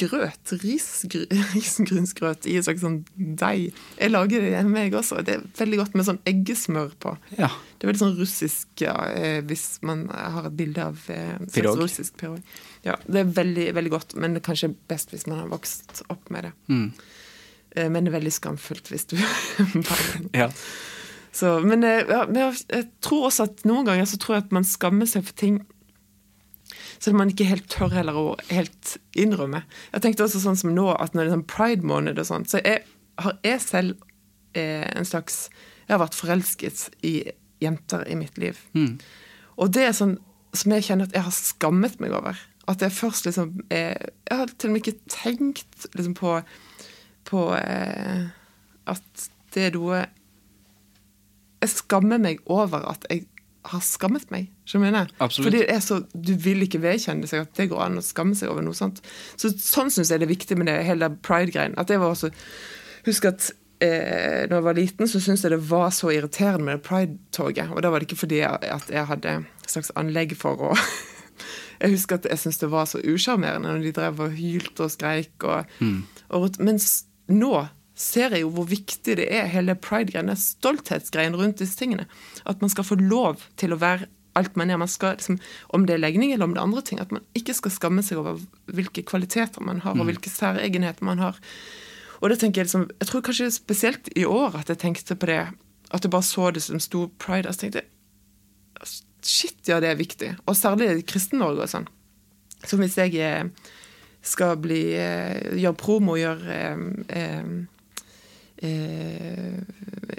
[0.00, 0.52] grøt.
[0.62, 3.76] Risgry, risengrynsgrøt i en slags sånn deig.
[3.98, 5.20] Jeg lager det hjemme, jeg også.
[5.26, 7.14] Det er veldig godt med sånn eggesmør på.
[7.38, 7.50] Ja.
[7.76, 11.80] Det er veldig sånn russisk ja, eh, hvis man har et bilde av eh, Pirog.
[11.80, 12.44] russisk pirog.
[12.86, 16.04] Ja, det er veldig, veldig godt, men det er kanskje best hvis man har vokst
[16.08, 16.54] opp med det.
[16.72, 16.86] Mm.
[17.76, 19.18] Men det er veldig skamfullt hvis du
[20.40, 20.48] ja.
[21.30, 24.66] så, men, eh, ja, jeg tror også at noen ganger så tror jeg at man
[24.66, 25.60] skammer seg for ting
[27.00, 29.62] så man ikke helt tør heller å helt innrømme.
[29.94, 32.60] Jeg tenkte også sånn som nå, at når det er sånn pride-måned og sånn, så
[32.60, 32.82] jeg,
[33.24, 34.02] har jeg selv
[34.54, 35.48] eh, en slags
[35.88, 37.14] Jeg har vært forelsket i
[37.60, 38.58] jenter i mitt liv.
[39.56, 40.18] Og det er sånn
[40.56, 42.38] som jeg kjenner at jeg har skammet meg over.
[42.68, 43.96] At jeg først liksom Jeg,
[44.28, 46.36] Jeg har til og med ikke tenkt liksom på,
[47.26, 48.28] på eh,
[48.86, 50.04] at det er noe
[51.62, 53.26] Jeg skammer meg over at jeg
[53.68, 54.48] har skammet meg.
[54.68, 55.10] Skjønner?
[55.18, 55.50] Absolutt.
[55.50, 58.36] Fordi det er så, Du vil ikke vedkjenne seg at det går an å skamme
[58.38, 59.02] seg over noe sånt.
[59.40, 61.76] Så Sånn syns jeg det er viktig med det hele pride-greien.
[61.80, 62.32] At jeg var også
[63.06, 63.46] Husk at
[63.80, 67.70] eh, når jeg var liten, så syntes jeg det var så irriterende med det pride-toget.
[67.72, 70.74] Og da var det ikke fordi jeg, at jeg hadde et slags anlegg for å
[71.80, 74.92] Jeg husker at jeg syntes det var så usjarmerende når de drev og hylte og
[74.92, 75.32] skreik.
[75.48, 75.70] Og,
[76.28, 77.54] og, mens nå
[78.00, 82.06] ser jeg jo hvor viktig det er, hele pride-greien, stolthetsgreiene stolthetsgreien rundt disse tingene.
[82.48, 84.80] At man skal få lov til å være alt man er.
[84.80, 85.38] Man skal, liksom,
[85.74, 87.00] om det er legning eller om det er andre ting.
[87.02, 88.40] At man ikke skal skamme seg over
[88.70, 91.38] hvilke kvaliteter man har, og hvilke særegenheter man har.
[92.20, 95.28] Og det tenker Jeg liksom, jeg tror kanskje spesielt i år at jeg tenkte på
[95.30, 95.42] det.
[95.90, 97.48] At jeg bare så det som stor pride.
[97.48, 98.96] Og så tenkte jeg
[99.26, 100.34] shit, ja, det er viktig.
[100.46, 101.88] Og særlig i Kristen-Norge og sånn.
[102.64, 103.48] Så hvis jeg eh,
[104.24, 106.84] skal bli eh, gjøre promo, gjøre eh,
[107.16, 107.50] eh,
[108.62, 109.60] eh,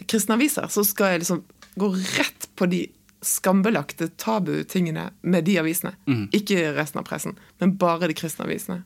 [0.09, 1.43] kristne aviser, så skal jeg liksom
[1.79, 2.85] gå rett på de
[3.21, 5.93] skambelagte tabutingene med de avisene.
[6.33, 8.81] Ikke resten av pressen, men bare de kristne avisene.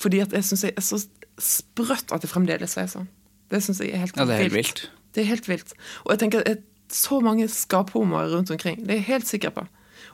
[0.00, 1.00] Fordi at jeg syns det er så
[1.40, 3.08] sprøtt at det fremdeles er sånn.
[3.52, 4.84] Det syns jeg er helt Ja, det er helt vilt.
[5.12, 5.74] Det er helt vilt.
[6.04, 6.62] Og jeg tenker at
[6.92, 9.64] så mange skaphomoer rundt omkring, det er jeg helt sikker på.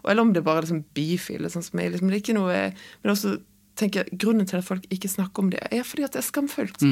[0.04, 2.36] Og eller om det bare er liksom bifile, sånn som jeg, liksom, det er ikke
[2.36, 2.58] noe
[3.02, 3.38] Men også
[3.78, 6.26] tenker jeg, grunnen til at folk ikke snakker om det, er fordi at det er
[6.28, 6.82] skamfullt.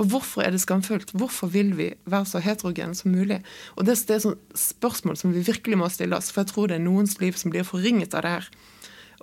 [0.00, 1.12] Og hvorfor er det skamfullt?
[1.16, 3.42] Hvorfor vil vi være så heterogene som mulig?
[3.76, 6.70] Og det, det er sånn spørsmål som vi virkelig må stille oss, for jeg tror
[6.70, 8.50] det er noens liv som blir forringet av det her.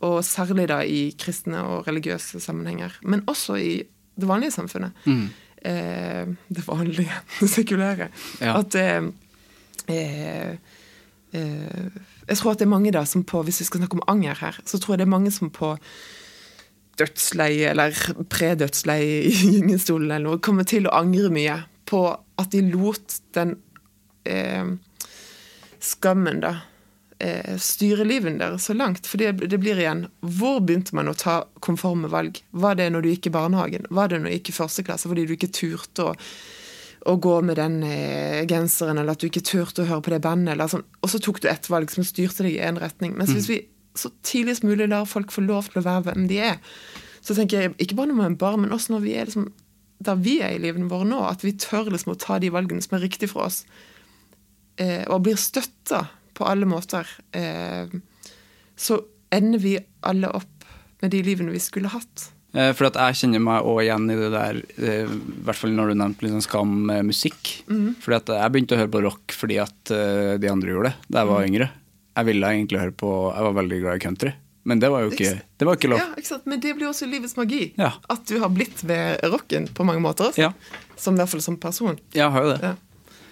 [0.06, 3.00] Og særlig da i kristne og religiøse sammenhenger.
[3.02, 3.74] Men også i
[4.20, 4.92] det vanlige samfunnet.
[5.62, 8.10] Eh, det vanlige, det sekulære.
[8.40, 8.60] Ja.
[8.60, 9.04] At eh,
[9.88, 10.54] eh,
[11.34, 11.92] eh,
[12.30, 14.38] Jeg tror at det er mange da som på Hvis vi skal snakke om anger
[14.40, 15.76] her, så tror jeg det er mange som på
[17.00, 17.96] dødsleie eller
[18.32, 22.04] predødsleie i gyngestolen eller noe, kommer til å angre mye på
[22.40, 23.56] at de lot den
[24.30, 24.76] eh,
[25.80, 26.54] skammen da
[27.20, 29.08] eh, styre livet deres så langt.
[29.08, 32.42] For det, det blir igjen Hvor begynte man å ta konforme valg?
[32.52, 33.90] Var det når du gikk i barnehagen?
[33.90, 36.14] Var det når du gikk i første klasse fordi du ikke turte å,
[37.10, 40.24] å gå med den eh, genseren, eller at du ikke turte å høre på det
[40.26, 40.56] bandet?
[40.56, 40.88] Eller sånn.
[41.04, 43.18] Og så tok du et valg som styrte deg i en retning.
[43.20, 43.64] Mens hvis vi
[44.00, 46.60] så tidligst mulig lar folk få lov til å være hvem de er,
[47.22, 49.50] så tenker jeg ikke bare når man er barn, men også når vi er liksom
[50.00, 52.80] der vi er i livene våre nå, at vi tør liksom å ta de valgene
[52.84, 53.66] som er riktige for oss,
[54.80, 56.06] eh, og blir støtta
[56.40, 57.92] på alle måter, eh,
[58.80, 59.02] så
[59.36, 59.76] ender vi
[60.08, 60.68] alle opp
[61.04, 62.30] med de livene vi skulle hatt.
[62.56, 65.76] Eh, For at jeg kjenner meg òg igjen i det der, eh, i hvert fall
[65.76, 67.52] når du nevnte liksom skam med musikk.
[68.02, 71.12] Fordi at jeg begynte å høre på rock fordi at eh, de andre gjorde det
[71.12, 71.70] da jeg var yngre.
[72.20, 74.32] Jeg ville egentlig høre på Jeg var veldig glad i country,
[74.70, 76.02] men det var jo ikke, det var ikke lov.
[76.04, 76.38] Ja, ikke?
[76.52, 77.62] Men det blir også livets magi.
[77.80, 77.94] Ja.
[78.12, 80.36] At du har blitt ved rocken på mange måter.
[80.38, 80.52] Ja.
[81.00, 81.98] Som i hvert fall som person.
[82.14, 82.60] Jeg har jo det.
[82.68, 82.76] Ja.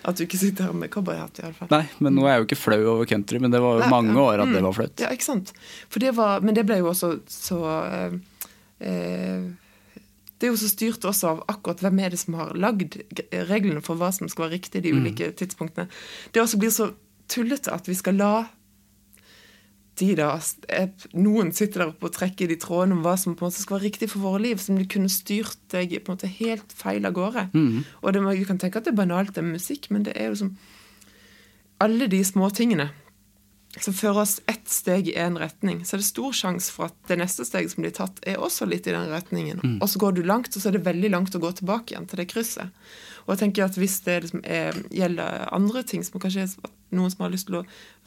[0.08, 1.42] At du ikke sitter her med cowboyhatt.
[1.70, 3.90] Nei, men nå er jeg jo ikke flau over country, men det var jo Nei,
[3.92, 4.24] mange ja.
[4.24, 4.68] år at det Mm.
[4.70, 5.04] var flaut.
[5.04, 5.52] Ja, ikke sant.
[6.00, 7.60] Det var, men det ble jo også så
[7.92, 8.16] eh,
[8.88, 9.42] eh,
[10.40, 13.00] Det er jo så styrt også av akkurat hvem er det som har lagd
[13.50, 15.90] reglene for hva som skal være riktig i de ulike tidspunktene.
[16.32, 16.92] Det også blir så
[17.28, 18.32] tullete at vi skal la
[19.98, 20.30] de da,
[21.18, 23.62] Noen sitter der oppe og trekker i de trådene om hva som på en måte
[23.64, 26.76] skal være riktig for våre liv, som de kunne styrt deg på en måte helt
[26.78, 27.48] feil av gårde.
[28.02, 30.30] Og det, Du kan tenke at det er banalt det med musikk, men det er
[30.32, 30.56] jo som
[31.80, 32.90] alle de små tingene
[33.78, 36.96] som fører oss ett steg i en retning, så er det stor sjanse for at
[37.10, 39.60] det neste steget som blir tatt, er også litt i den retningen.
[39.82, 42.08] Og så går du langt, og så er det veldig langt å gå tilbake igjen
[42.10, 42.74] til det krysset.
[43.28, 47.12] Og jeg tenker at hvis det liksom er, gjelder andre ting, som kanskje er noen
[47.12, 47.66] som har lyst til å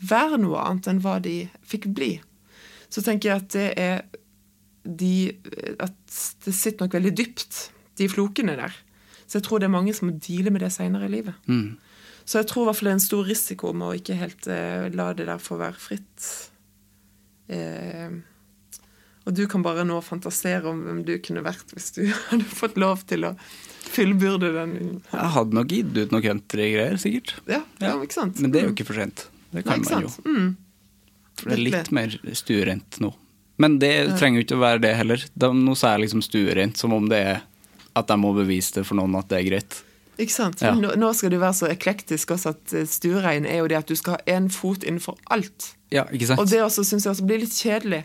[0.08, 1.34] være noe annet enn hva de
[1.68, 2.14] fikk bli,
[2.90, 4.00] så tenker jeg at det er
[4.84, 5.30] de
[5.78, 5.92] At
[6.46, 7.58] det sitter nok veldig dypt,
[8.00, 8.72] de flokene der.
[9.28, 11.36] Så jeg tror det er mange som må deale med det seinere i livet.
[12.24, 14.46] Så jeg tror i hvert fall det er en stor risiko med å ikke helt
[14.48, 16.30] eh, la det der få være fritt.
[17.52, 18.10] Eh,
[19.28, 22.78] Og du kan bare nå fantasere om hvem du kunne vært hvis du hadde fått
[22.80, 23.34] lov til å
[23.84, 24.74] fullbyrde den.
[25.10, 27.34] Jeg hadde nok gitt ut noe countrygreier, sikkert.
[27.50, 28.40] Ja, ja, ikke sant?
[28.42, 29.26] Men det er jo ikke for sent.
[29.50, 30.12] Det kan Nei, man jo.
[30.26, 30.50] Mm.
[31.40, 33.12] For det er litt mer stuerent nå.
[33.60, 35.24] Men det trenger jo ikke å være det heller.
[35.34, 37.40] De, nå sa jeg liksom stuerent som om det er
[37.98, 39.80] at jeg må bevise det for noen at det er greit.
[40.20, 40.62] Ikke sant?
[40.64, 40.72] Ja.
[40.76, 43.90] Nå, nå skal du være så eklektisk også at eh, stuerein er jo det at
[43.90, 45.72] du skal ha én fot innenfor alt.
[45.92, 46.42] Ja, ikke sant?
[46.42, 48.02] Og det også syns jeg også blir litt kjedelig.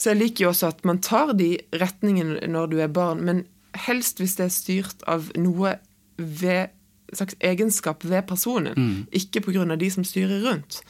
[0.00, 3.42] Så jeg liker jo også at man tar de retningene når du er barn, men
[3.86, 5.76] helst hvis det er styrt av noe
[6.18, 6.74] ved
[7.16, 9.76] slags egenskap ved personen, ikke pga.
[9.76, 10.82] de som styrer rundt.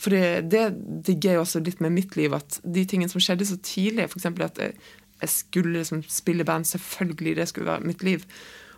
[0.00, 0.74] For det, det
[1.06, 4.26] digger jeg også litt med mitt liv, at de tingene som skjedde så tidlig, f.eks.
[4.26, 4.72] at jeg,
[5.20, 8.24] jeg skulle liksom spille band, selvfølgelig, det skulle være mitt liv.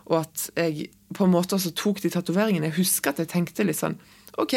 [0.09, 2.67] Og at jeg på en måte også tok de tatoveringene.
[2.71, 3.99] Jeg husker at jeg tenkte litt sånn
[4.39, 4.55] OK,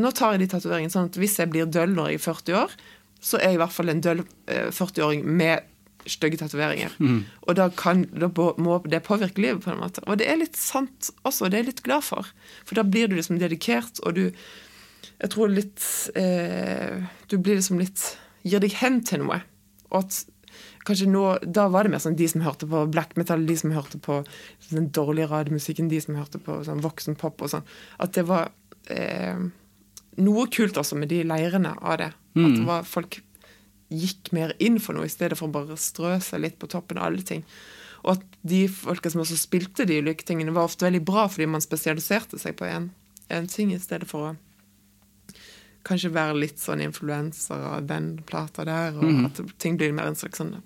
[0.00, 2.58] nå tar jeg de tatoveringene sånn at hvis jeg blir døll når jeg er 40
[2.62, 2.74] år,
[3.22, 5.68] så er jeg i hvert fall en døll eh, 40-åring med
[6.10, 6.94] stygge tatoveringer.
[7.46, 8.28] Og da, kan, da
[8.58, 10.02] må- det påvirke livet på en måte.
[10.06, 12.26] Og det er litt sant også, og det er jeg litt glad for.
[12.64, 14.30] For da blir du liksom dedikert, og du
[15.22, 15.82] Jeg tror litt
[16.16, 19.40] eh, Du blir liksom litt Gir deg hen til noe.
[19.92, 20.24] Og at
[20.86, 23.70] kanskje nå Da var det mer sånn de som hørte på black metal, de som
[23.70, 24.24] hørte på
[24.70, 27.62] den dårlige radiomusikken, de som hørte på sånn voksenpop og sånn.
[28.02, 28.50] At det var
[28.90, 29.38] eh,
[30.18, 32.10] noe kult også med de leirene av det.
[32.34, 33.20] At det var folk
[33.92, 37.00] gikk mer inn for noe, i stedet for å bare strø seg litt på toppen
[37.00, 37.44] av alle ting.
[38.02, 41.46] Og at de folka som også spilte de ulike tingene, var ofte veldig bra fordi
[41.50, 42.90] man spesialiserte seg på en,
[43.30, 44.34] en ting, i stedet for å
[45.86, 50.18] kanskje være litt sånn influenser av den plata der, og at ting blir mer en
[50.18, 50.56] slags sånn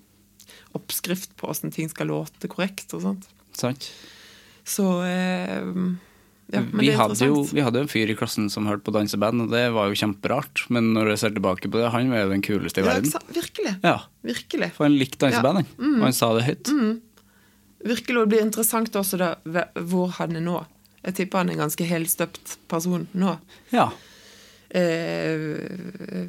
[0.77, 3.29] oppskrift på åssen ting skal låte korrekt og sånt.
[3.57, 3.89] Sant?
[4.67, 5.63] Så eh,
[6.53, 9.43] ja, men vi, hadde jo, vi hadde en fyr i klassen som hørte på danseband,
[9.43, 10.63] og det var jo kjemperart.
[10.71, 13.27] Men når jeg ser tilbake på det, han var jo den kuleste i Ja, verden.
[13.35, 13.73] Virkelig.
[13.83, 14.71] Ja, Virkelig.
[14.77, 15.69] For han likte danseband, han.
[15.75, 15.99] Mm.
[15.99, 16.71] Og han sa det høyt.
[17.87, 19.33] Virkelig, og det blir interessant også da
[19.91, 20.61] hvor han er nå.
[21.03, 23.37] Jeg tipper han er en ganske helstøpt person nå.
[23.75, 23.89] Ja.
[24.75, 26.27] Eh,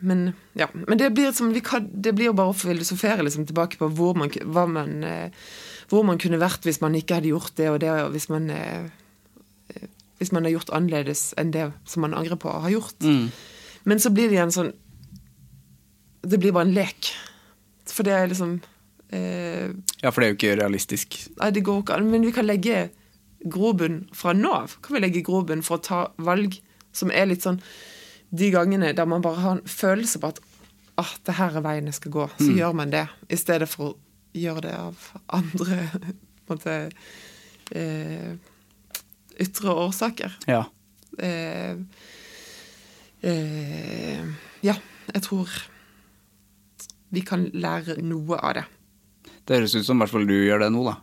[0.00, 3.46] men ja, men det blir, som, vi kan, det blir jo bare å filosofere liksom,
[3.48, 5.50] tilbake på hvor man, man, eh,
[5.90, 8.48] hvor man kunne vært hvis man ikke hadde gjort det og det, og hvis man,
[8.54, 8.88] eh,
[10.20, 13.06] hvis man har gjort annerledes enn det som man angrer på å ha gjort.
[13.88, 14.74] Men så blir det igjen sånn
[16.20, 17.08] Det blir bare en lek.
[17.88, 18.58] For det er liksom
[19.08, 19.70] eh,
[20.02, 21.16] ja, for det er jo ikke realistisk.
[21.40, 22.10] Nei, det går ikke an.
[22.12, 22.90] Men vi kan legge
[23.40, 24.76] grobunn fra nå av.
[24.84, 26.58] Kan vi legge grobunn for å ta valg
[26.92, 27.60] som er litt sånn
[28.30, 30.38] De gangene der man bare har en følelse på at
[31.00, 33.06] ah, det her er veien jeg skal gå, så gjør man det.
[33.32, 33.96] I stedet for å
[34.36, 35.80] gjøre det av andre
[36.46, 36.76] på en måte,
[37.74, 38.36] eh,
[39.40, 40.36] ytre årsaker.
[40.50, 40.64] Ja.
[41.18, 41.76] Eh,
[43.26, 44.24] eh,
[44.66, 44.76] ja,
[45.10, 45.54] jeg tror
[47.10, 48.66] vi kan lære noe av det.
[49.46, 50.96] Det høres ut som i hvert fall du gjør det nå, da.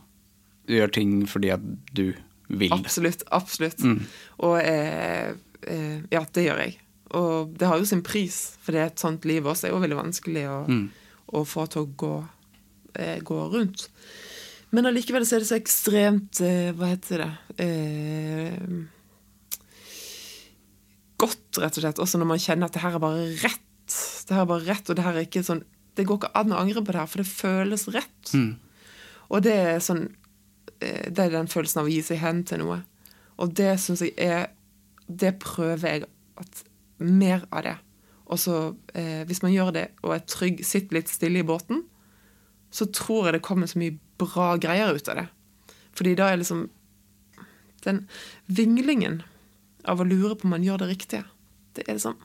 [0.68, 1.64] Du gjør ting fordi at
[1.96, 2.06] du
[2.48, 2.72] vil.
[2.72, 3.24] Absolutt.
[3.34, 3.82] Absolutt.
[4.44, 5.34] Og eh,
[5.68, 6.78] eh, ja, det gjør jeg.
[7.18, 9.66] Og det har jo sin pris, for det er et sånt liv også.
[9.66, 10.58] Det er jo veldig vanskelig å,
[11.38, 12.14] å få til å gå,
[13.00, 13.88] eh, gå rundt.
[14.74, 17.30] Men allikevel så er det så ekstremt eh, Hva heter det?
[17.64, 18.58] Eh,
[21.18, 22.02] godt, rett og slett.
[22.04, 23.64] Også når man kjenner at det her er bare rett.
[24.28, 25.64] Det her er bare rett, og det her er ikke sånn
[25.96, 28.32] Det går ikke an å angre på det her, for det føles rett.
[29.32, 30.04] Og det er sånn
[30.84, 32.82] eh, Det er den følelsen av å gi seg hen til noe.
[33.40, 34.50] Og det syns jeg er
[35.08, 36.08] Det prøver jeg
[36.38, 36.64] at
[36.98, 37.76] mer av det.
[38.28, 41.86] Og så, eh, hvis man gjør det og er trygg, sitter litt stille i båten,
[42.70, 45.26] så tror jeg det kommer så mye bra greier ut av det.
[45.98, 46.68] Fordi da er liksom
[47.86, 48.08] Den
[48.46, 49.22] vinglingen
[49.86, 51.24] av å lure på om man gjør det riktige,
[51.74, 52.18] det er liksom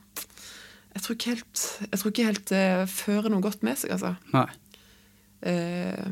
[0.94, 4.14] Jeg tror ikke helt, jeg tror ikke helt det fører noe godt med seg, altså.
[4.34, 4.46] Nei.
[5.42, 6.10] Eh,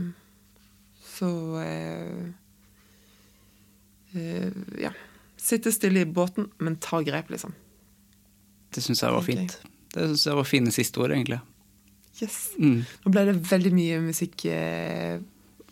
[1.13, 1.31] så
[1.63, 2.29] eh,
[4.15, 4.51] eh,
[4.83, 4.95] Ja.
[5.43, 7.55] Sitte stille i båten, men ta grep, liksom.
[8.75, 9.57] Det syns jeg var fint.
[9.91, 11.41] Det syns jeg var fine siste ord, egentlig.
[12.21, 12.53] Yes.
[12.59, 12.85] Mm.
[13.03, 15.19] Nå ble det veldig mye musikk eh,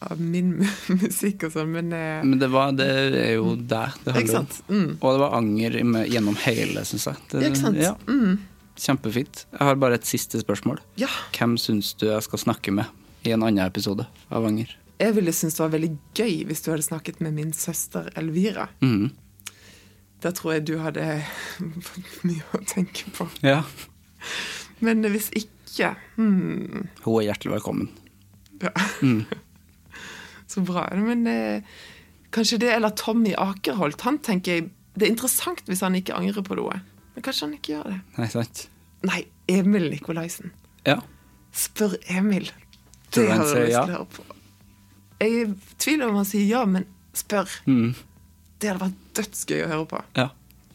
[0.01, 0.53] av min
[1.03, 2.86] musikk og sånn, men eh, Men det, var, det
[3.20, 4.46] er jo der det handler om.
[4.70, 4.90] Mm.
[5.01, 5.76] Og det var anger
[6.09, 7.20] gjennom hele, syns jeg.
[7.34, 7.76] Det, Ikke sant?
[7.82, 8.38] Ja, Mm.
[8.80, 9.42] kjempefint.
[9.53, 10.78] Jeg har bare et siste spørsmål.
[10.96, 11.11] Ja.
[11.36, 12.88] Hvem syns du jeg skal snakke med
[13.28, 14.72] i en annen episode av Anger?
[15.01, 18.68] Jeg ville synes det var veldig gøy hvis du hadde snakket med min søster Elvira.
[18.80, 19.11] Mm.
[20.20, 21.05] Da tror jeg du hadde
[21.59, 23.28] fått mye å tenke på.
[23.44, 23.62] Ja.
[24.80, 27.92] Men hvis ikke hmm, Hun er hjertelig velkommen.
[28.64, 28.72] ja.
[30.51, 30.88] Så bra.
[30.98, 31.62] Men eh,
[32.34, 34.03] kanskje det, eller Tommy Akerholt.
[34.07, 36.80] Han tenker jeg Det er interessant hvis han ikke angrer på noe.
[37.14, 37.98] Men kanskje han ikke gjør det.
[38.18, 38.64] Nei, sant?
[39.07, 40.51] Nei, Emil Nikolaisen.
[40.84, 40.98] Ja.
[41.57, 42.51] Spør Emil.
[43.14, 44.26] Det har jeg lyst til å høre på.
[45.20, 45.46] Jeg
[45.78, 46.86] tviler om han sier ja, men
[47.16, 47.55] spør.
[47.70, 47.94] Mm.
[48.61, 50.03] Det hadde vært dødsgøy å høre på.
[50.18, 50.28] Ja.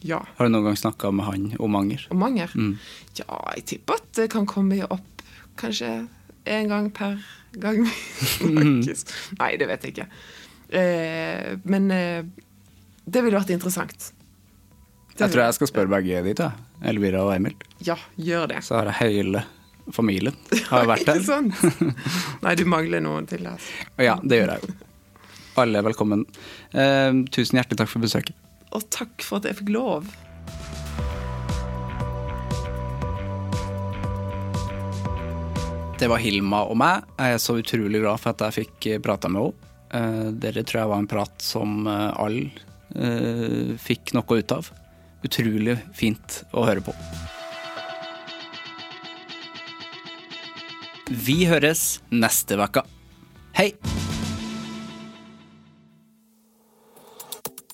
[0.06, 0.20] Ja.
[0.36, 2.04] Har du noen gang snakka med han om anger?
[2.14, 2.52] Om anger?
[2.54, 2.76] Mm.
[3.18, 5.24] Ja, jeg tipper at det kan komme opp
[5.58, 6.06] kanskje
[6.46, 7.18] én gang per
[7.62, 7.82] gang.
[9.40, 10.06] Nei, det vet jeg ikke.
[10.76, 12.22] Eh, men eh,
[13.06, 14.10] det ville vært interessant.
[15.16, 16.50] Det Jeg tror jeg skal spørre begge de to.
[16.84, 17.54] Elvira og Emil.
[17.86, 18.64] Ja, gjør det.
[18.66, 19.44] Så har jeg hele
[19.94, 20.34] familien
[20.66, 21.54] har jeg vært sant?
[22.42, 23.46] Nei, du mangler noen til.
[23.46, 23.86] Altså.
[24.02, 24.76] Ja, det gjør jeg jo.
[25.62, 26.26] Alle er velkommen.
[26.76, 28.36] Eh, tusen hjertelig takk for besøket.
[28.76, 30.10] Og takk for at jeg fikk lov.
[35.96, 37.06] Det var Hilma og meg.
[37.16, 39.66] Jeg er så utrolig glad for at jeg fikk prata med henne.
[39.96, 42.50] Eh, Dere tror jeg var en prat som eh, alle
[42.92, 44.68] eh, fikk noe ut av.
[45.24, 46.92] Utrolig fint å høre på.
[51.08, 52.84] Vi høres neste uke.
[53.56, 53.70] Hei!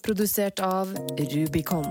[0.02, 1.90] Produsert av Rubicon.